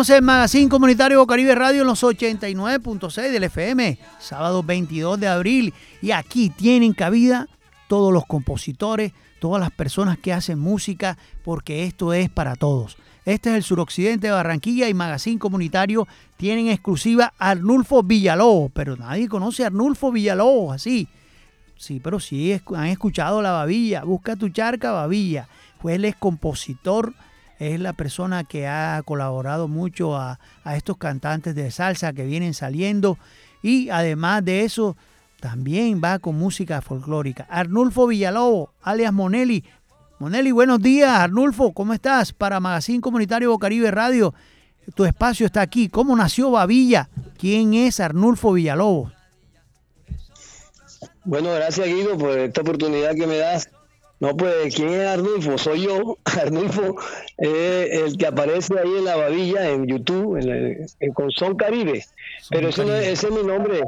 Seguimos 0.00 0.18
en 0.18 0.24
Magazine 0.24 0.68
Comunitario 0.70 1.18
Bocaribe 1.18 1.54
Radio 1.54 1.82
en 1.82 1.86
los 1.86 2.02
89.6 2.02 3.30
del 3.32 3.44
FM, 3.44 3.98
sábado 4.18 4.62
22 4.62 5.20
de 5.20 5.28
abril. 5.28 5.74
Y 6.00 6.12
aquí 6.12 6.48
tienen 6.48 6.94
cabida 6.94 7.48
todos 7.86 8.10
los 8.10 8.24
compositores, 8.24 9.12
todas 9.40 9.60
las 9.60 9.70
personas 9.70 10.16
que 10.16 10.32
hacen 10.32 10.58
música, 10.58 11.18
porque 11.44 11.84
esto 11.84 12.14
es 12.14 12.30
para 12.30 12.56
todos. 12.56 12.96
Este 13.26 13.50
es 13.50 13.56
el 13.56 13.62
suroccidente 13.62 14.28
de 14.28 14.32
Barranquilla 14.32 14.88
y 14.88 14.94
Magazine 14.94 15.38
Comunitario 15.38 16.08
tienen 16.38 16.68
exclusiva 16.68 17.34
a 17.38 17.50
Arnulfo 17.50 18.02
Villalobos, 18.02 18.70
pero 18.72 18.96
nadie 18.96 19.28
conoce 19.28 19.64
a 19.64 19.66
Arnulfo 19.66 20.10
Villalobos 20.10 20.76
así. 20.76 21.08
Sí, 21.76 22.00
pero 22.02 22.20
sí 22.20 22.58
han 22.74 22.86
escuchado 22.86 23.42
la 23.42 23.50
babilla. 23.50 24.04
Busca 24.04 24.34
tu 24.34 24.48
charca 24.48 24.92
babilla. 24.92 25.46
Pues 25.78 25.96
él 25.96 26.06
es 26.06 26.16
compositor, 26.16 27.12
es 27.60 27.78
la 27.78 27.92
persona 27.92 28.44
que 28.44 28.66
ha 28.66 29.00
colaborado 29.04 29.68
mucho 29.68 30.16
a, 30.16 30.40
estos 30.74 30.96
cantantes 30.96 31.54
de 31.54 31.70
salsa 31.70 32.14
que 32.14 32.24
vienen 32.24 32.54
saliendo. 32.54 33.18
Y 33.62 33.90
además 33.90 34.42
de 34.46 34.64
eso, 34.64 34.96
también 35.40 36.00
va 36.02 36.18
con 36.18 36.36
música 36.36 36.80
folclórica. 36.80 37.46
Arnulfo 37.50 38.06
Villalobos, 38.06 38.70
alias 38.82 39.12
Monelli. 39.12 39.62
Monelli, 40.18 40.52
buenos 40.52 40.80
días. 40.80 41.10
Arnulfo, 41.10 41.72
¿cómo 41.72 41.92
estás? 41.92 42.32
Para 42.32 42.60
Magazine 42.60 43.02
Comunitario 43.02 43.50
Bocaribe 43.50 43.90
Radio. 43.90 44.34
Tu 44.94 45.04
espacio 45.04 45.44
está 45.44 45.60
aquí. 45.60 45.90
¿Cómo 45.90 46.16
nació 46.16 46.50
Babilla? 46.50 47.10
¿Quién 47.38 47.74
es 47.74 48.00
Arnulfo 48.00 48.54
Villalobos? 48.54 49.12
Bueno, 51.24 51.52
gracias 51.52 51.86
Guido 51.86 52.16
por 52.16 52.38
esta 52.38 52.62
oportunidad 52.62 53.14
que 53.14 53.26
me 53.26 53.36
das. 53.36 53.68
No, 54.20 54.36
pues, 54.36 54.74
¿quién 54.74 54.90
es 54.90 55.06
Arnulfo? 55.06 55.56
Soy 55.58 55.82
yo. 55.86 56.18
Arnulfo 56.24 56.96
es 57.38 57.90
el 58.02 58.16
que 58.18 58.26
aparece 58.26 58.74
ahí 58.78 58.96
en 58.98 59.04
la 59.06 59.16
babilla, 59.16 59.70
en 59.70 59.86
YouTube, 59.86 60.36
en 60.36 60.46
la- 60.48 60.86
en- 61.00 61.12
con 61.14 61.30
Son 61.30 61.56
Caribe. 61.56 62.04
Pero 62.50 62.68
ese, 62.68 62.84
no 62.84 62.94
ese 62.94 63.26
es 63.28 63.32
mi 63.32 63.42
nombre, 63.42 63.80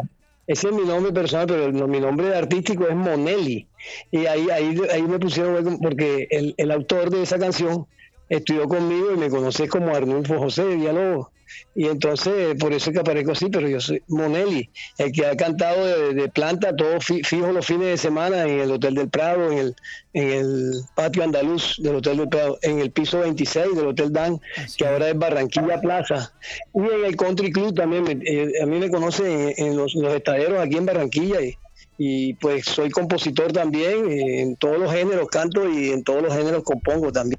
ese 0.47 0.69
es 0.69 0.75
mi 0.75 0.83
nombre 0.85 1.13
personal, 1.13 1.47
pero 1.47 1.67
el- 1.67 1.75
mi 1.75 2.01
nombre 2.01 2.35
artístico 2.35 2.89
es 2.89 2.95
Monelli. 2.95 3.67
Y 4.11 4.27
ahí, 4.27 4.49
ahí, 4.51 4.75
ahí 4.91 5.03
me 5.03 5.19
pusieron, 5.19 5.79
porque 5.81 6.27
el, 6.31 6.55
el 6.57 6.71
autor 6.71 7.11
de 7.11 7.23
esa 7.23 7.39
canción 7.39 7.87
estudió 8.31 8.67
conmigo 8.67 9.13
y 9.13 9.19
me 9.19 9.29
conoce 9.29 9.69
como 9.69 9.95
Arnulfo 9.95 10.39
José 10.39 10.65
Villalobos. 10.65 11.27
Y 11.75 11.87
entonces, 11.87 12.55
por 12.59 12.73
eso 12.73 12.91
es 12.91 12.95
que 12.95 13.01
aparezco 13.01 13.33
así, 13.33 13.47
pero 13.51 13.67
yo 13.69 13.81
soy 13.81 14.03
Monelli, 14.09 14.69
el 14.99 15.11
que 15.13 15.25
ha 15.27 15.35
cantado 15.37 15.87
de, 15.87 16.13
de 16.15 16.29
planta 16.29 16.77
todo 16.77 17.01
fi- 17.01 17.23
fijo 17.23 17.51
los 17.51 17.65
fines 17.67 17.87
de 17.89 17.97
semana 17.97 18.45
en 18.45 18.61
el 18.61 18.71
Hotel 18.73 18.95
del 18.95 19.09
Prado, 19.09 19.51
en 19.51 19.59
el, 19.59 19.77
en 20.13 20.31
el 20.31 20.73
patio 20.95 21.25
andaluz 21.25 21.77
del 21.79 21.97
Hotel 21.97 22.19
del 22.19 22.29
Prado, 22.29 22.59
en 22.63 22.79
el 22.81 22.91
piso 22.91 23.21
26 23.21 23.75
del 23.75 23.87
Hotel 23.87 24.13
Dan, 24.13 24.39
que 24.77 24.87
ahora 24.87 25.09
es 25.09 25.19
Barranquilla 25.19 25.81
Plaza, 25.81 26.33
y 26.75 26.79
en 26.81 27.05
el 27.07 27.17
Country 27.17 27.51
Club 27.51 27.75
también. 27.75 28.03
me- 28.05 28.19
eh, 28.25 28.53
a 28.63 28.67
mí 28.67 28.79
me 28.79 28.91
conocen 28.91 29.27
en, 29.27 29.55
en 29.67 29.77
los, 29.77 29.95
los 29.95 30.13
estaderos 30.15 30.59
aquí 30.61 30.77
en 30.77 30.85
Barranquilla 30.87 31.41
y, 31.41 31.57
y 31.97 32.35
pues 32.35 32.67
soy 32.67 32.91
compositor 32.91 33.51
también, 33.53 34.11
eh, 34.11 34.41
en 34.43 34.57
todos 34.57 34.79
los 34.79 34.93
géneros 34.93 35.29
canto 35.29 35.69
y 35.71 35.89
en 35.91 36.05
todos 36.05 36.23
los 36.23 36.35
géneros 36.35 36.63
compongo 36.65 37.11
también. 37.11 37.39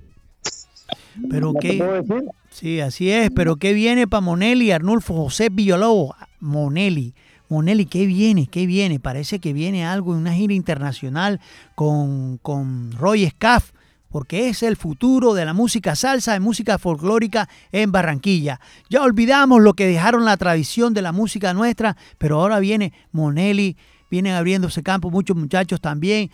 Pero 1.30 1.54
¿No 1.54 1.60
te 1.60 1.68
qué, 1.68 1.78
puedo 1.78 2.02
decir? 2.02 2.30
Sí, 2.54 2.80
así 2.82 3.10
es, 3.10 3.32
pero 3.32 3.56
¿qué 3.56 3.74
viene 3.74 4.08
para 4.08 4.22
Monelli, 4.22 4.70
Arnulfo 4.70 5.16
José 5.16 5.50
Villalobos? 5.52 6.16
Monelli. 6.40 7.16
Monelli, 7.50 7.88
¿qué 7.88 8.06
viene? 8.06 8.46
¿Qué 8.46 8.68
viene? 8.68 9.00
Parece 9.00 9.40
que 9.40 9.54
viene 9.54 9.88
algo 9.88 10.14
en 10.14 10.20
una 10.20 10.36
gira 10.36 10.54
internacional 10.54 11.42
con, 11.74 12.38
con 12.38 12.92
Roy 12.92 13.28
Scaff, 13.28 13.72
porque 14.12 14.50
es 14.50 14.62
el 14.62 14.76
futuro 14.76 15.34
de 15.34 15.46
la 15.46 15.54
música 15.54 15.96
salsa, 15.96 16.34
de 16.34 16.42
música 16.42 16.78
folclórica 16.78 17.50
en 17.72 17.92
Barranquilla. 17.92 18.60
Ya 18.88 19.02
olvidamos 19.02 19.60
lo 19.60 19.74
que 19.74 19.88
dejaron 19.88 20.24
la 20.24 20.38
tradición 20.38 20.94
de 20.94 21.02
la 21.02 21.12
música 21.12 21.56
nuestra, 21.56 21.98
pero 22.20 22.40
ahora 22.40 22.60
viene 22.60 22.94
Monelli, 23.12 23.78
vienen 24.12 24.36
abriéndose 24.36 24.84
campo 24.84 25.10
muchos 25.10 25.36
muchachos 25.36 25.82
también 25.82 26.30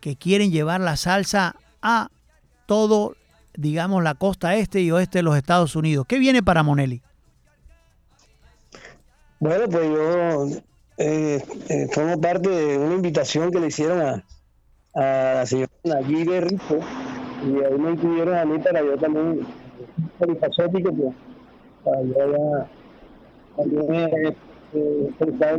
que 0.00 0.16
quieren 0.16 0.50
llevar 0.50 0.82
la 0.82 0.98
salsa 0.98 1.56
a 1.80 2.10
todo, 2.66 3.16
digamos, 3.56 4.02
la 4.02 4.14
costa 4.14 4.56
este 4.56 4.80
y 4.80 4.90
oeste 4.90 5.18
de 5.18 5.22
los 5.22 5.36
Estados 5.36 5.76
Unidos. 5.76 6.06
¿Qué 6.06 6.18
viene 6.18 6.42
para 6.42 6.62
Monelli? 6.62 7.02
Bueno, 9.38 9.68
pues 9.70 9.88
yo 9.88 10.46
eh, 10.98 11.42
eh, 11.68 11.88
formo 11.92 12.20
parte 12.20 12.48
de 12.48 12.78
una 12.78 12.94
invitación 12.94 13.50
que 13.50 13.60
le 13.60 13.68
hicieron 13.68 14.02
a, 14.02 14.24
a 14.94 15.34
la 15.34 15.46
señora 15.46 15.70
Nayib 15.84 16.30
Rico 16.42 16.80
y 17.46 17.64
ahí 17.64 17.78
me 17.78 17.92
incluyeron 17.92 18.34
a 18.34 18.44
mí 18.44 18.58
para 18.58 18.82
yo 18.82 18.98
también 18.98 19.46
polifacético 20.18 20.92
pues, 20.92 21.14
para 21.84 22.02
yo 22.02 22.32
ya 22.32 22.70
también 23.56 23.92
eh, 23.94 24.36
eh, 24.74 25.06
expresar, 25.08 25.58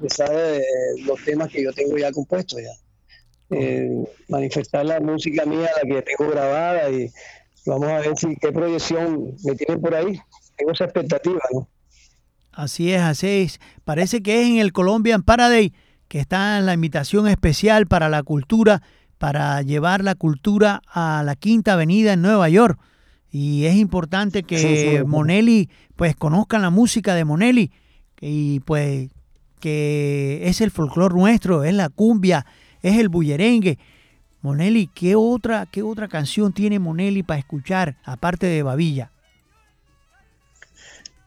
expresar, 0.00 0.30
eh, 0.32 0.62
los 1.06 1.24
temas 1.24 1.48
que 1.48 1.62
yo 1.62 1.72
tengo 1.72 1.96
ya 1.96 2.10
compuestos 2.10 2.60
ya 2.60 2.81
Eh, 3.52 4.04
manifestar 4.28 4.86
la 4.86 5.00
música 5.00 5.44
mía 5.44 5.68
la 5.82 5.88
que 5.88 6.02
tengo 6.02 6.30
grabada 6.30 6.90
y 6.90 7.10
vamos 7.66 7.88
a 7.88 7.98
ver 8.00 8.16
si 8.16 8.34
qué 8.36 8.50
proyección 8.50 9.34
me 9.44 9.54
tienen 9.54 9.80
por 9.80 9.94
ahí 9.94 10.18
tengo 10.56 10.72
esa 10.72 10.84
expectativa 10.84 11.40
¿no? 11.52 11.68
Así 12.52 12.92
es, 12.92 13.00
así 13.00 13.26
es. 13.26 13.60
Parece 13.84 14.22
que 14.22 14.42
es 14.42 14.48
en 14.48 14.58
el 14.58 14.72
Colombian 14.72 15.22
Paradise 15.22 15.72
que 16.08 16.20
está 16.20 16.60
la 16.60 16.74
invitación 16.74 17.26
especial 17.26 17.86
para 17.86 18.10
la 18.10 18.22
cultura, 18.22 18.82
para 19.16 19.62
llevar 19.62 20.04
la 20.04 20.14
cultura 20.14 20.82
a 20.86 21.22
la 21.24 21.36
Quinta 21.36 21.72
Avenida 21.72 22.12
en 22.12 22.20
Nueva 22.20 22.50
York. 22.50 22.78
Y 23.30 23.64
es 23.64 23.76
importante 23.76 24.42
que 24.42 24.58
Sí, 24.58 24.76
sí. 24.98 25.04
Monelli, 25.06 25.70
pues 25.96 26.14
conozcan 26.14 26.60
la 26.60 26.68
música 26.68 27.14
de 27.14 27.24
Monelli 27.24 27.70
y 28.20 28.60
pues 28.60 29.08
que 29.58 30.40
es 30.44 30.60
el 30.60 30.70
folclor 30.70 31.14
nuestro, 31.14 31.64
es 31.64 31.72
la 31.72 31.88
cumbia, 31.88 32.44
es 32.82 32.98
el 32.98 33.08
bullerengue. 33.08 33.78
Monelli, 34.42 34.88
¿qué 34.88 35.14
otra, 35.14 35.66
qué 35.70 35.82
otra 35.82 36.08
canción 36.08 36.52
tiene 36.52 36.78
Monelli 36.78 37.22
para 37.22 37.38
escuchar 37.38 37.96
aparte 38.04 38.46
de 38.46 38.62
Babilla? 38.62 39.12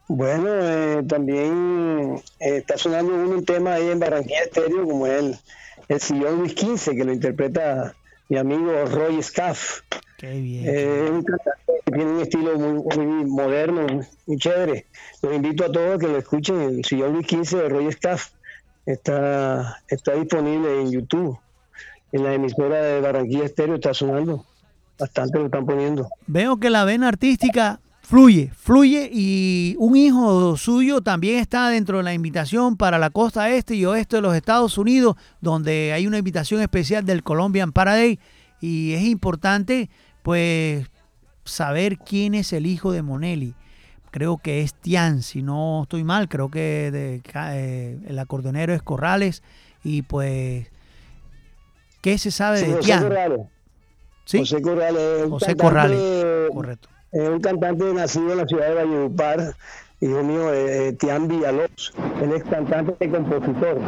Bueno, 0.07 0.47
eh, 0.49 1.03
también 1.07 2.21
eh, 2.39 2.57
está 2.57 2.77
sonando 2.77 3.13
un 3.13 3.43
tema 3.43 3.73
ahí 3.73 3.89
en 3.89 3.99
Barranquilla 3.99 4.43
Estéreo, 4.43 4.85
como 4.85 5.07
el, 5.07 5.35
el 5.87 5.99
Sillón 5.99 6.39
Luis 6.39 6.51
XV, 6.51 6.91
que 6.91 7.03
lo 7.03 7.13
interpreta 7.13 7.95
mi 8.29 8.37
amigo 8.37 8.71
Roy 8.85 9.23
Scaff. 9.23 9.81
Qué 10.17 10.39
bien. 10.39 10.65
Eh, 10.67 11.05
es 11.05 11.09
un 11.09 11.23
cantante 11.23 11.73
que 11.85 11.91
tiene 11.91 12.11
un 12.11 12.21
estilo 12.21 12.59
muy, 12.59 12.97
muy 12.97 13.25
moderno, 13.25 14.05
muy 14.27 14.37
chévere. 14.37 14.85
Los 15.23 15.33
invito 15.33 15.65
a 15.65 15.71
todos 15.71 15.95
a 15.95 15.97
que 15.97 16.07
lo 16.07 16.17
escuchen. 16.17 16.61
El 16.61 16.85
Sillón 16.85 17.13
Luis 17.13 17.27
XV 17.27 17.57
de 17.57 17.69
Roy 17.69 17.91
Scaff 17.91 18.29
está, 18.85 19.81
está 19.87 20.13
disponible 20.13 20.81
en 20.81 20.91
YouTube. 20.91 21.39
En 22.15 22.23
la 22.23 22.33
emisora 22.33 22.81
de 22.81 23.01
Barranquilla 23.01 23.43
Estéreo 23.43 23.75
está 23.75 23.93
sonando. 23.93 24.45
Bastante 24.97 25.37
lo 25.37 25.47
están 25.47 25.65
poniendo. 25.65 26.07
Veo 26.27 26.55
que 26.61 26.69
la 26.69 26.85
vena 26.85 27.09
artística 27.09 27.81
fluye, 28.03 28.53
fluye 28.55 29.09
y 29.11 29.75
un 29.79 29.97
hijo 29.97 30.55
suyo 30.55 31.01
también 31.01 31.39
está 31.39 31.67
dentro 31.67 31.97
de 31.97 32.03
la 32.03 32.13
invitación 32.13 32.77
para 32.77 32.99
la 32.99 33.09
costa 33.09 33.49
este 33.49 33.75
y 33.75 33.83
oeste 33.83 34.15
de 34.15 34.21
los 34.21 34.33
Estados 34.33 34.77
Unidos, 34.77 35.17
donde 35.41 35.91
hay 35.91 36.07
una 36.07 36.17
invitación 36.17 36.61
especial 36.61 37.05
del 37.05 37.21
Colombian 37.21 37.73
Paradise 37.73 38.21
y 38.61 38.93
es 38.93 39.03
importante 39.03 39.89
pues 40.23 40.89
saber 41.43 41.97
quién 41.97 42.33
es 42.33 42.53
el 42.53 42.65
hijo 42.65 42.93
de 42.93 43.01
Monelli. 43.01 43.55
Creo 44.11 44.37
que 44.37 44.61
es 44.61 44.73
Tian, 44.73 45.21
si 45.21 45.41
no 45.41 45.83
estoy 45.83 46.05
mal, 46.05 46.29
creo 46.29 46.49
que 46.49 47.21
eh, 47.33 47.99
el 48.07 48.19
acordeonero 48.19 48.73
es 48.73 48.81
Corrales 48.81 49.43
y 49.83 50.03
pues 50.03 50.69
¿qué 52.05 52.19
se 52.19 52.29
sabe 52.29 52.59
Sí, 52.59 52.65
de 52.67 52.73
José 52.73 52.85
Tian? 52.85 53.03
Corrales. 53.03 53.39
¿Sí? 54.25 54.37
José 54.37 54.61
Corrales. 54.61 55.01
es 55.23 55.29
José 55.29 55.45
cantante, 55.55 55.63
Corrales, 55.63 56.49
correcto. 56.53 56.89
Es 57.11 57.29
un 57.29 57.39
cantante 57.41 57.93
nacido 57.93 58.31
en 58.31 58.37
la 58.37 58.45
ciudad 58.45 58.67
de 58.67 58.73
Valledupar, 58.75 59.55
hijo 60.01 60.23
mío, 60.23 60.53
eh, 60.53 60.93
Tian 60.99 61.27
Villalobos. 61.27 61.93
Él 62.21 62.31
es 62.33 62.43
cantante 62.43 62.93
y 63.03 63.09
compositor. 63.09 63.79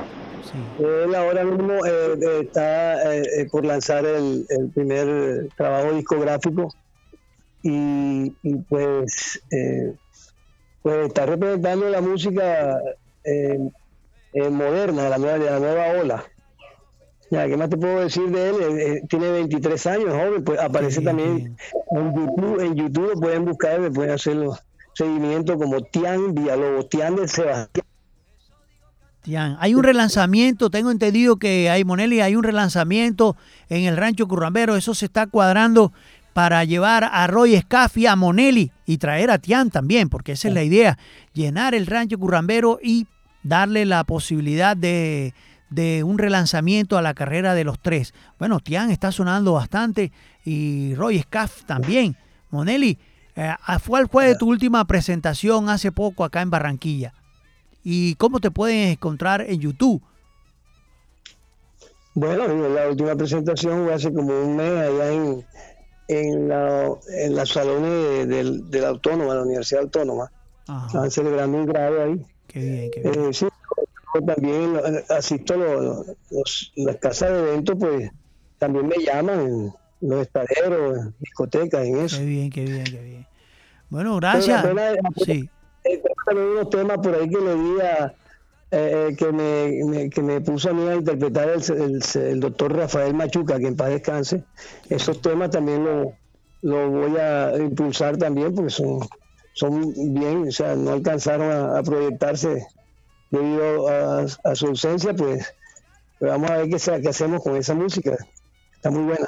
Sí. 0.43 0.83
Él 0.83 1.13
ahora 1.13 1.43
mismo 1.43 1.73
eh, 1.85 2.17
eh, 2.19 2.39
está 2.41 3.13
eh, 3.15 3.21
eh, 3.37 3.47
por 3.51 3.65
lanzar 3.65 4.03
el, 4.03 4.47
el 4.49 4.69
primer 4.71 5.49
trabajo 5.55 5.91
discográfico 5.93 6.73
y, 7.61 8.33
y 8.41 8.55
pues, 8.69 9.39
eh, 9.51 9.93
pues 10.81 11.07
está 11.07 11.27
representando 11.27 11.87
la 11.89 12.01
música 12.01 12.79
eh, 13.25 13.59
eh, 14.33 14.49
moderna, 14.49 15.07
la 15.09 15.17
nueva, 15.19 15.37
la 15.37 15.59
nueva 15.59 15.87
ola. 16.01 16.23
Ya, 17.29 17.45
¿qué 17.47 17.57
más 17.57 17.69
te 17.69 17.77
puedo 17.77 17.99
decir 17.99 18.29
de 18.29 18.49
él? 18.49 18.55
Eh, 18.61 18.93
eh, 18.93 19.01
tiene 19.09 19.29
23 19.31 19.87
años, 19.87 20.09
joven, 20.11 20.43
pues 20.43 20.59
aparece 20.59 21.01
también 21.01 21.57
en 21.91 22.15
YouTube, 22.15 22.61
en 22.61 22.75
YouTube 22.75 23.13
lo 23.13 23.19
pueden 23.19 23.45
buscar, 23.45 23.79
le 23.79 23.91
pueden 23.91 24.11
hacer 24.11 24.37
los 24.37 24.57
seguimientos 24.93 25.57
como 25.57 25.81
Tian 25.81 26.33
Villalobos, 26.33 26.89
Tian 26.89 27.15
de 27.17 27.27
Sebastián. 27.27 27.85
Tian. 29.21 29.57
Hay 29.59 29.75
un 29.75 29.83
relanzamiento, 29.83 30.69
tengo 30.69 30.89
entendido 30.89 31.35
que 31.35 31.69
hay 31.69 31.83
Monelli, 31.83 32.21
hay 32.21 32.37
un 32.37 32.43
relanzamiento 32.43 33.35
en 33.67 33.83
el 33.83 33.97
Rancho 33.97 34.27
Currambero, 34.27 34.77
eso 34.77 34.95
se 34.95 35.05
está 35.05 35.27
cuadrando 35.27 35.91
para 36.31 36.63
llevar 36.63 37.03
a 37.03 37.27
Roy 37.27 37.59
Scaff 37.59 37.97
y 37.97 38.05
a 38.05 38.15
Monelli 38.15 38.71
y 38.85 38.99
traer 38.99 39.31
a 39.31 39.39
Tian 39.39 39.69
también, 39.69 40.07
porque 40.07 40.33
esa 40.33 40.47
es 40.47 40.53
la 40.53 40.63
idea, 40.63 40.97
llenar 41.33 41.75
el 41.75 41.87
Rancho 41.87 42.17
Currambero 42.17 42.79
y 42.81 43.05
darle 43.43 43.85
la 43.85 44.03
posibilidad 44.05 44.77
de, 44.77 45.33
de 45.69 46.03
un 46.03 46.17
relanzamiento 46.17 46.97
a 46.97 47.01
la 47.01 47.13
carrera 47.13 47.53
de 47.53 47.63
los 47.63 47.79
tres. 47.79 48.13
Bueno, 48.39 48.59
Tian 48.59 48.91
está 48.91 49.11
sonando 49.11 49.53
bastante 49.53 50.11
y 50.45 50.95
Roy 50.95 51.19
Scaff 51.21 51.65
también. 51.65 52.15
Monelli, 52.49 52.97
eh, 53.35 53.53
¿cuál 53.85 54.07
fue 54.07 54.35
tu 54.35 54.47
última 54.49 54.85
presentación 54.85 55.69
hace 55.69 55.91
poco 55.91 56.23
acá 56.23 56.41
en 56.41 56.49
Barranquilla? 56.49 57.13
¿Y 57.83 58.15
cómo 58.15 58.39
te 58.39 58.51
pueden 58.51 58.89
encontrar 58.89 59.41
en 59.41 59.59
YouTube? 59.59 60.01
Bueno, 62.15 62.45
en 62.45 62.73
la 62.73 62.89
última 62.89 63.15
presentación 63.15 63.85
fue 63.85 63.93
hace 63.93 64.11
como 64.11 64.41
un 64.41 64.55
mes 64.55 64.71
allá 64.71 65.11
en, 65.11 65.45
en, 66.07 66.47
la, 66.47 66.89
en 67.09 67.35
los 67.35 67.49
salones 67.49 68.27
de, 68.27 68.81
la 68.81 68.87
Autónoma, 68.87 69.35
la 69.35 69.43
Universidad 69.43 69.83
Autónoma. 69.83 70.31
Ajá, 70.67 70.87
Estaban 70.87 71.11
celebrando 71.11 71.57
un 71.59 71.65
grado 71.67 72.03
ahí. 72.03 72.25
qué 72.47 72.59
bien, 72.59 72.91
qué 72.91 73.01
bien. 73.01 73.25
Eh, 73.25 73.33
sí, 73.33 73.47
también 74.25 74.75
eh, 74.75 75.03
asisto 75.09 75.53
a 75.53 75.57
los, 75.57 76.07
los- 76.31 76.71
las 76.75 76.95
casas 76.97 77.31
de 77.31 77.39
eventos, 77.39 77.75
pues 77.79 78.09
también 78.57 78.87
me 78.87 78.97
llaman 79.03 79.71
los 80.01 80.21
estaderos, 80.21 80.97
en 80.97 81.15
discotecas, 81.19 81.85
en 81.85 81.97
eso. 81.97 82.17
Qué 82.17 82.25
bien, 82.25 82.49
qué 82.49 82.63
bien, 82.65 82.83
qué 82.85 83.01
bien. 83.01 83.27
Bueno, 83.89 84.17
gracias. 84.17 84.61
Pero 84.63 84.79
Sí, 85.17 85.49
tengo 85.83 86.03
también 86.25 86.47
unos 86.49 86.69
temas 86.69 86.97
por 86.97 87.15
ahí 87.15 87.29
que 87.29 87.37
le 87.39 87.55
di 87.55 87.81
a, 87.81 88.05
eh, 88.71 89.07
eh, 89.09 89.15
que, 89.17 89.31
me, 89.31 89.83
me- 89.85 90.09
que 90.09 90.21
me 90.21 90.41
puso 90.41 90.69
a 90.69 90.73
mí 90.73 90.87
a 90.87 90.95
interpretar 90.95 91.49
el, 91.49 91.61
el, 91.81 92.01
el 92.21 92.39
doctor 92.39 92.75
Rafael 92.75 93.13
Machuca, 93.13 93.57
que 93.59 93.67
en 93.67 93.75
paz 93.75 93.89
descanse. 93.89 94.43
Esos 94.89 95.21
temas 95.21 95.49
también 95.51 95.83
los 95.83 96.07
lo 96.61 96.89
voy 96.89 97.15
a 97.17 97.55
impulsar 97.57 98.17
también 98.17 98.53
porque 98.53 98.71
son, 98.71 98.99
son 99.53 99.93
bien, 100.13 100.47
o 100.47 100.51
sea, 100.51 100.75
no 100.75 100.91
alcanzaron 100.91 101.51
a, 101.51 101.77
a 101.77 101.83
proyectarse 101.83 102.65
debido 103.31 103.87
a, 103.87 104.21
a 104.21 104.55
su 104.55 104.67
ausencia, 104.67 105.13
pues, 105.13 105.53
pues 106.19 106.31
vamos 106.31 106.49
a 106.49 106.57
ver 106.57 106.69
qué 106.69 107.09
hacemos 107.09 107.43
con 107.43 107.55
esa 107.55 107.73
música. 107.73 108.17
Está 108.75 108.91
muy 108.91 109.03
buena. 109.03 109.27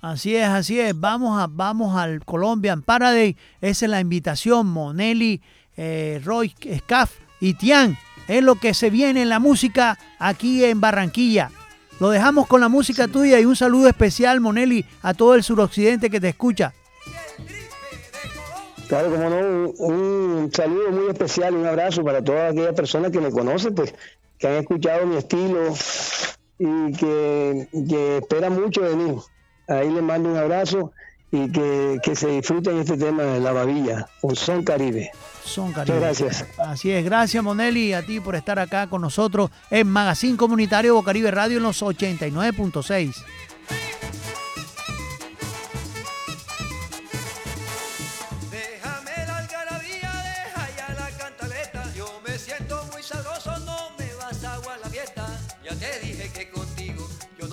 así 0.00 0.36
es, 0.36 0.48
así 0.48 0.80
es. 0.80 0.98
Vamos, 0.98 1.40
a, 1.40 1.46
vamos 1.48 1.96
al 1.96 2.24
Colombian 2.24 2.82
Paradise. 2.82 3.38
Esa 3.60 3.86
es 3.86 3.90
la 3.90 4.00
invitación. 4.00 4.66
Monelli, 4.66 5.40
eh, 5.76 6.20
Roy 6.24 6.54
Scaff 6.78 7.12
y 7.40 7.54
Tian. 7.54 7.96
Es 8.28 8.42
lo 8.42 8.54
que 8.54 8.72
se 8.74 8.90
viene 8.90 9.22
en 9.22 9.28
la 9.28 9.38
música 9.38 9.98
aquí 10.18 10.64
en 10.64 10.80
Barranquilla. 10.80 11.50
Lo 12.00 12.10
dejamos 12.10 12.46
con 12.46 12.60
la 12.60 12.68
música 12.68 13.06
tuya 13.06 13.38
y 13.38 13.44
un 13.44 13.54
saludo 13.54 13.88
especial, 13.88 14.40
Monelli, 14.40 14.84
a 15.02 15.14
todo 15.14 15.34
el 15.34 15.44
suroccidente 15.44 16.10
que 16.10 16.20
te 16.20 16.30
escucha. 16.30 16.72
Claro, 18.88 19.10
como 19.10 19.30
no, 19.30 19.70
un 19.70 20.50
saludo 20.52 20.90
muy 20.90 21.08
especial, 21.08 21.54
un 21.54 21.66
abrazo 21.66 22.04
para 22.04 22.22
todas 22.22 22.52
aquellas 22.52 22.74
personas 22.74 23.10
que 23.10 23.20
me 23.20 23.30
conocen, 23.30 23.74
pues, 23.74 23.94
que 24.38 24.46
han 24.46 24.54
escuchado 24.54 25.06
mi 25.06 25.16
estilo 25.16 25.74
y 26.58 26.92
que, 26.92 27.68
que 27.88 28.18
esperan 28.18 28.60
mucho 28.60 28.82
de 28.82 28.94
mí. 28.96 29.16
Ahí 29.68 29.90
les 29.90 30.02
mando 30.02 30.30
un 30.30 30.36
abrazo 30.36 30.92
y 31.30 31.50
que, 31.50 31.98
que, 32.02 32.14
se 32.14 32.28
disfruten 32.28 32.78
este 32.78 32.96
tema 32.96 33.24
de 33.24 33.40
la 33.40 33.52
babilla 33.52 34.06
con 34.20 34.36
Son 34.36 34.62
Caribe. 34.62 35.10
Son 35.44 35.72
Caribe. 35.72 35.98
Muchas 35.98 36.20
gracias. 36.20 36.46
Así 36.58 36.90
es, 36.92 37.04
gracias 37.04 37.42
Monelli 37.42 37.92
a 37.92 38.02
ti 38.02 38.20
por 38.20 38.36
estar 38.36 38.58
acá 38.58 38.88
con 38.88 39.00
nosotros 39.00 39.50
en 39.70 39.88
Magazine 39.88 40.36
Comunitario 40.36 40.94
Bocaribe 40.94 41.30
Radio 41.30 41.56
en 41.56 41.64
los 41.64 41.82
89.6. 41.82 43.14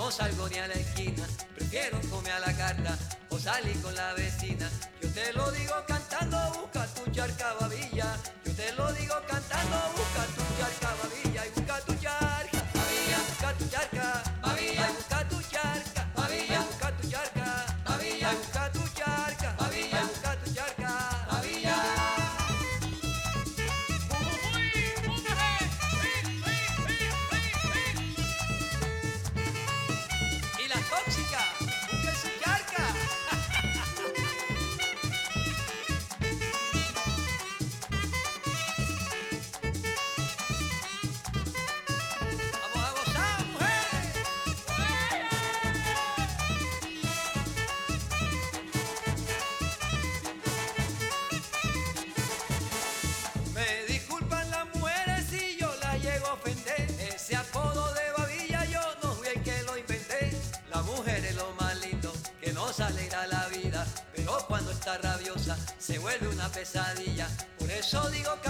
no 0.02 0.10
salgo 0.10 0.50
ni 0.50 0.58
a 0.58 0.68
la 0.68 0.74
esquina, 0.74 1.24
prefiero 1.56 2.00
comer 2.10 2.34
a 2.34 2.40
la 2.40 2.54
carta 2.58 2.98
o 3.30 3.38
salir 3.38 3.80
con 3.82 3.94
la 3.94 4.14
vecina. 4.14 4.68
Yo 5.00 5.08
te 5.10 5.32
lo 5.34 5.52
digo 5.52 5.76
cantando, 5.88 6.38
busca 6.60 6.88
tu 6.96 7.12
charca 7.12 7.54
babilla. 7.60 8.18
Yo 8.44 8.52
te 8.54 8.74
lo 8.74 8.92
digo 8.94 9.16
cantando, 9.28 9.78
busca 9.96 10.24
tu 10.36 10.44
charca 10.58 10.90
babilla. 11.02 11.31
una 66.42 66.50
pesadilla. 66.50 67.28
Por 67.60 67.70
eso 67.70 68.10
digo 68.10 68.32
que 68.42 68.50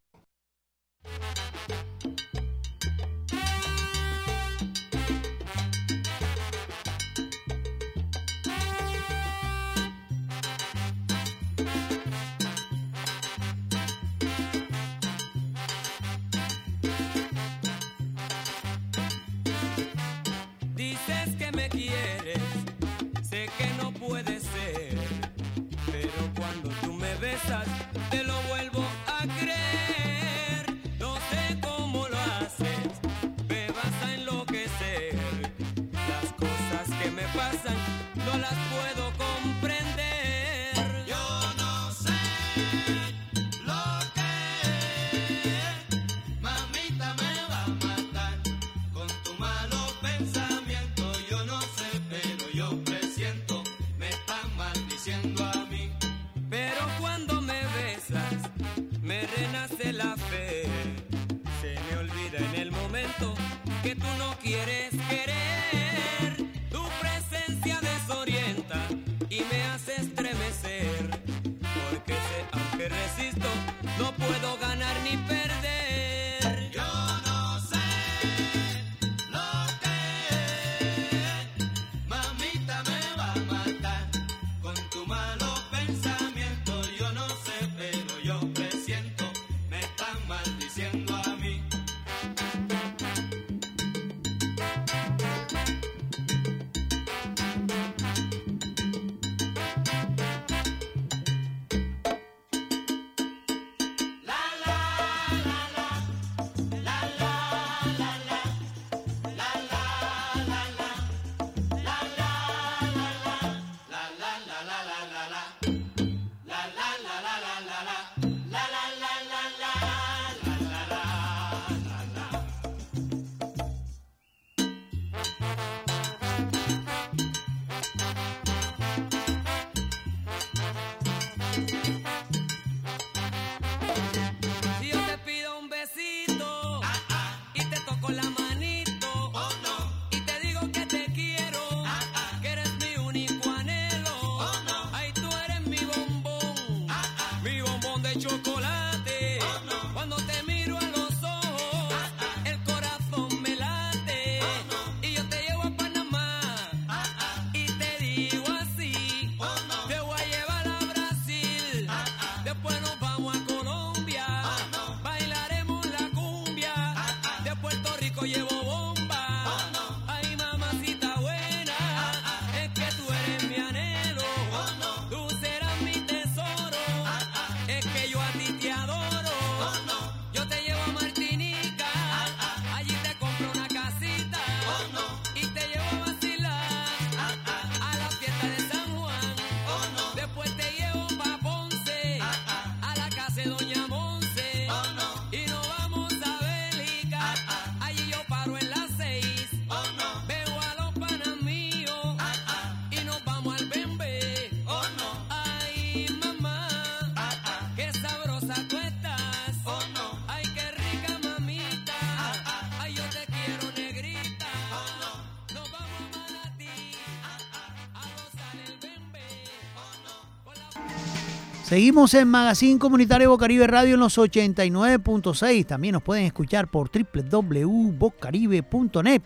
Seguimos 221.71 222.13
en 222.15 222.27
Magazine 222.27 222.77
Comunitario 222.77 223.29
Bocaribe 223.29 223.65
Radio 223.65 223.93
en 223.93 224.01
los 224.01 224.17
89.6. 224.17 225.65
También 225.65 225.93
nos 225.93 226.03
pueden 226.03 226.25
escuchar 226.25 226.67
por 226.67 226.91
www.bocaribe.net. 226.91 229.21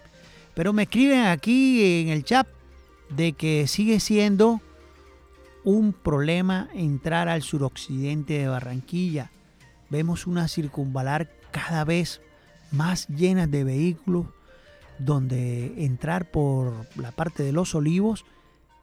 Pero 0.53 0.71
me 0.71 0.83
escriben 0.83 1.25
aquí 1.25 2.01
en 2.01 2.09
el 2.09 2.23
chat 2.23 2.45
de 3.09 3.33
que 3.33 3.65
sigue 3.65 3.99
siendo 3.99 4.61
un 5.63 5.91
problema 5.91 6.69
entrar 6.75 7.29
al 7.29 7.41
suroccidente 7.41 8.37
de 8.37 8.47
Barranquilla. 8.47 9.31
Vemos 9.89 10.27
una 10.27 10.47
circunvalar 10.47 11.31
cada 11.49 11.83
vez 11.83 12.21
más 12.69 13.07
llena 13.07 13.47
de 13.47 13.63
vehículos, 13.63 14.27
donde 14.99 15.83
entrar 15.83 16.29
por 16.29 16.85
la 16.95 17.11
parte 17.11 17.41
de 17.41 17.53
los 17.53 17.73
olivos 17.73 18.23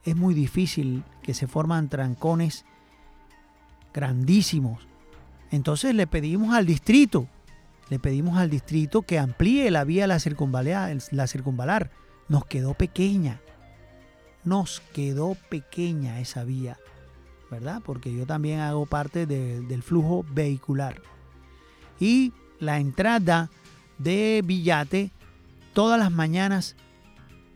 es 0.03 0.17
muy 0.17 0.33
difícil, 0.33 1.05
que 1.21 1.33
se 1.33 1.47
forman 1.47 1.87
trancones 1.87 2.65
grandísimos. 3.93 4.87
Entonces 5.51 5.93
le 5.93 6.07
pedimos 6.07 6.55
al 6.55 6.65
distrito, 6.65 7.27
le 7.89 7.99
pedimos 7.99 8.37
al 8.37 8.49
distrito 8.49 9.03
que 9.03 9.19
amplíe 9.19 9.69
la 9.71 9.83
vía 9.83 10.07
la 10.07 10.19
circunvalar, 10.19 10.97
la 11.11 11.27
circunvalar. 11.27 11.91
Nos 12.27 12.45
quedó 12.45 12.73
pequeña, 12.73 13.41
nos 14.43 14.79
quedó 14.93 15.35
pequeña 15.49 16.19
esa 16.19 16.43
vía, 16.43 16.77
¿verdad? 17.51 17.81
Porque 17.85 18.13
yo 18.13 18.25
también 18.25 18.61
hago 18.61 18.85
parte 18.85 19.25
de- 19.25 19.61
del 19.61 19.83
flujo 19.83 20.25
vehicular. 20.31 21.01
Y 21.99 22.33
la 22.59 22.79
entrada 22.79 23.51
de 23.99 24.41
Villate 24.43 25.11
todas 25.73 25.99
las 25.99 26.11
mañanas 26.11 26.75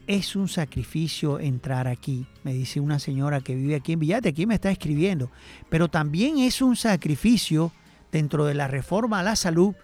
es 0.08 0.38
un 0.38 0.48
sacrificio 0.48 1.38
entrar 1.40 1.88
aquí, 1.88 2.26
me 2.44 2.54
dice 2.54 2.80
una 2.80 2.98
señora 2.98 3.42
que 3.42 3.56
vive 3.56 3.76
aquí 3.76 3.92
en 3.92 4.00
Villate, 4.00 4.30
aquí 4.30 4.46
me 4.46 4.56
está 4.56 4.72
escribiendo, 4.72 5.30
pero 5.70 5.90
también 5.90 6.38
es 6.38 6.62
un 6.62 6.78
sacrificio 6.78 7.74
dentro 8.12 8.46
de 8.46 8.54
la 8.54 8.68
reforma 8.68 9.20
a 9.20 9.24
la 9.24 9.36
salud, 9.36 9.76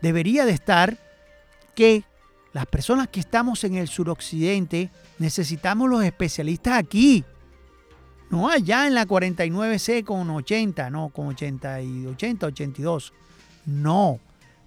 debería 0.00 0.46
de 0.46 0.52
estar 0.52 0.98
que 1.74 2.02
las 2.54 2.64
personas 2.64 3.08
que 3.08 3.20
estamos 3.20 3.62
en 3.64 3.74
el 3.74 3.88
suroccidente 3.88 4.90
necesitamos 5.18 5.90
los 5.90 6.02
especialistas 6.02 6.78
aquí, 6.78 7.24
no 8.30 8.48
allá 8.48 8.86
en 8.86 8.94
la 8.94 9.06
49C 9.06 10.02
con 10.02 10.30
80, 10.30 10.88
no, 10.90 11.10
con 11.10 11.28
80 11.28 11.82
y 11.82 12.06
80, 12.06 12.46
82. 12.46 13.12
No, 13.64 14.18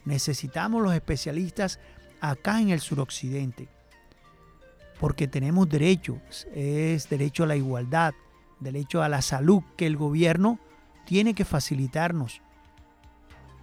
necesitamos 0.05 0.81
los 0.81 0.93
especialistas 0.93 1.79
acá 2.21 2.59
en 2.59 2.69
el 2.69 2.79
suroccidente 2.79 3.67
porque 5.01 5.27
tenemos 5.27 5.67
derechos, 5.67 6.47
es 6.53 7.09
derecho 7.09 7.43
a 7.43 7.47
la 7.47 7.55
igualdad, 7.55 8.13
derecho 8.59 9.01
a 9.01 9.09
la 9.09 9.23
salud 9.23 9.63
que 9.75 9.87
el 9.87 9.97
gobierno 9.97 10.59
tiene 11.07 11.33
que 11.33 11.43
facilitarnos. 11.43 12.39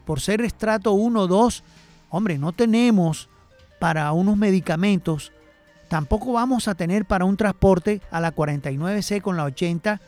Por 0.04 0.20
ser 0.20 0.40
estrato 0.40 0.90
1 0.94 1.20
o 1.20 1.26
2, 1.28 1.62
hombre, 2.10 2.38
no 2.38 2.50
tenemos 2.50 3.28
para 3.78 4.10
unos 4.10 4.36
medicamentos, 4.36 5.32
tampoco 5.86 6.32
vamos 6.32 6.66
a 6.66 6.74
tener 6.74 7.04
para 7.04 7.24
un 7.24 7.36
transporte 7.36 8.02
a 8.10 8.20
la 8.20 8.34
49C 8.34 9.22
con 9.22 9.36
la 9.36 9.44
80 9.44 10.00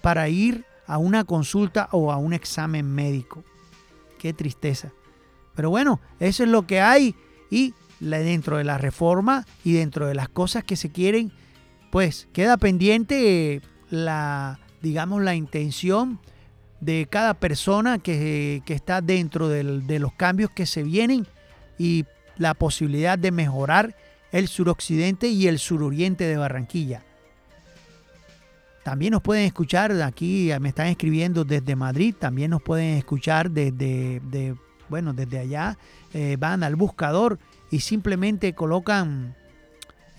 para 0.00 0.28
ir 0.28 0.64
a 0.88 0.98
una 0.98 1.22
consulta 1.22 1.90
o 1.92 2.10
a 2.10 2.16
un 2.16 2.32
examen 2.32 2.92
médico. 2.92 3.44
Qué 4.18 4.32
tristeza. 4.32 4.90
Pero 5.54 5.70
bueno, 5.70 6.00
eso 6.18 6.42
es 6.42 6.48
lo 6.48 6.66
que 6.66 6.80
hay 6.80 7.14
y 7.52 7.72
dentro 8.02 8.58
de 8.58 8.64
la 8.64 8.78
reforma 8.78 9.46
y 9.64 9.72
dentro 9.72 10.06
de 10.06 10.14
las 10.14 10.28
cosas 10.28 10.64
que 10.64 10.76
se 10.76 10.90
quieren, 10.90 11.32
pues 11.90 12.28
queda 12.32 12.56
pendiente 12.56 13.54
eh, 13.54 13.60
la, 13.90 14.58
digamos, 14.80 15.22
la 15.22 15.34
intención 15.34 16.18
de 16.80 17.06
cada 17.08 17.34
persona 17.34 17.98
que, 17.98 18.62
que 18.66 18.74
está 18.74 19.00
dentro 19.00 19.48
de 19.48 19.98
los 20.00 20.12
cambios 20.14 20.50
que 20.50 20.66
se 20.66 20.82
vienen 20.82 21.26
y 21.78 22.04
la 22.36 22.54
posibilidad 22.54 23.18
de 23.18 23.30
mejorar 23.30 23.94
el 24.32 24.48
suroccidente 24.48 25.28
y 25.28 25.46
el 25.46 25.58
suroriente 25.58 26.24
de 26.24 26.36
Barranquilla. 26.36 27.02
También 28.82 29.12
nos 29.12 29.22
pueden 29.22 29.44
escuchar 29.44 29.92
aquí, 30.02 30.50
me 30.60 30.70
están 30.70 30.88
escribiendo 30.88 31.44
desde 31.44 31.76
Madrid, 31.76 32.16
también 32.18 32.50
nos 32.50 32.62
pueden 32.62 32.96
escuchar 32.96 33.50
desde, 33.50 34.20
de, 34.20 34.56
bueno, 34.88 35.12
desde 35.12 35.38
allá, 35.38 35.78
eh, 36.12 36.36
van 36.38 36.64
al 36.64 36.74
buscador 36.74 37.38
y 37.72 37.80
simplemente 37.80 38.52
colocan 38.52 39.34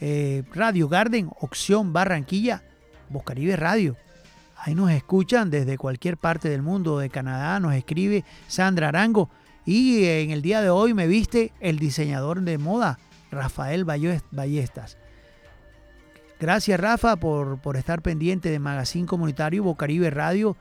eh, 0.02 0.44
Radio 0.54 0.90
Garden, 0.90 1.30
opción 1.40 1.94
Barranquilla, 1.94 2.64
Boscaribe 3.10 3.56
Radio. 3.56 3.96
Ahí 4.58 4.74
nos 4.74 4.90
escuchan 4.92 5.52
desde 5.52 5.78
cualquier 5.78 6.18
parte 6.18 6.50
del 6.50 6.64
mundo, 6.64 6.98
de 6.98 7.12
Canadá, 7.12 7.60
nos 7.60 7.76
escribe 7.76 8.26
Sandra 8.48 8.88
Arango. 8.90 9.30
Y 9.66 10.04
en 10.04 10.32
el 10.32 10.42
día 10.42 10.64
de 10.64 10.72
hoy 10.72 10.96
me 10.96 11.06
viste 11.06 11.54
el 11.60 11.78
diseñador 11.78 12.42
de 12.42 12.58
moda, 12.58 12.98
Rafael 13.30 13.86
Ballestas. 13.86 14.98
Gracias 16.40 16.80
Rafa 16.80 17.18
por, 17.18 17.60
por 17.62 17.78
estar 17.78 18.02
pendiente 18.02 18.50
de 18.50 18.58
Magazine 18.58 19.06
Comunitario 19.06 19.64
Bocaribe 19.64 20.10
Radio. 20.10 20.58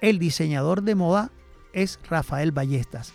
El 0.00 0.20
diseñador 0.20 0.82
de 0.82 0.94
moda 0.94 1.32
es 1.72 1.98
Rafael 2.08 2.52
Ballestas. 2.52 3.12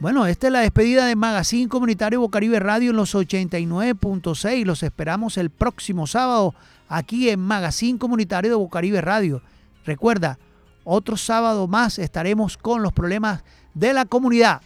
Bueno, 0.00 0.26
esta 0.26 0.48
es 0.48 0.52
la 0.52 0.60
despedida 0.60 1.06
de 1.06 1.14
Magazine 1.14 1.68
Comunitario 1.68 2.20
Bocaribe 2.20 2.58
Radio 2.58 2.90
en 2.90 2.96
los 2.96 3.14
89.6. 3.14 4.64
Los 4.64 4.82
esperamos 4.82 5.38
el 5.38 5.50
próximo 5.50 6.06
sábado 6.06 6.54
aquí 6.88 7.30
en 7.30 7.38
Magazine 7.40 7.98
Comunitario 7.98 8.50
de 8.50 8.56
Bocaribe 8.56 9.00
Radio. 9.00 9.40
Recuerda, 9.86 10.38
otro 10.82 11.16
sábado 11.16 11.68
más 11.68 11.98
estaremos 12.00 12.56
con 12.56 12.82
los 12.82 12.92
problemas 12.92 13.44
de 13.72 13.92
la 13.92 14.04
comunidad. 14.04 14.62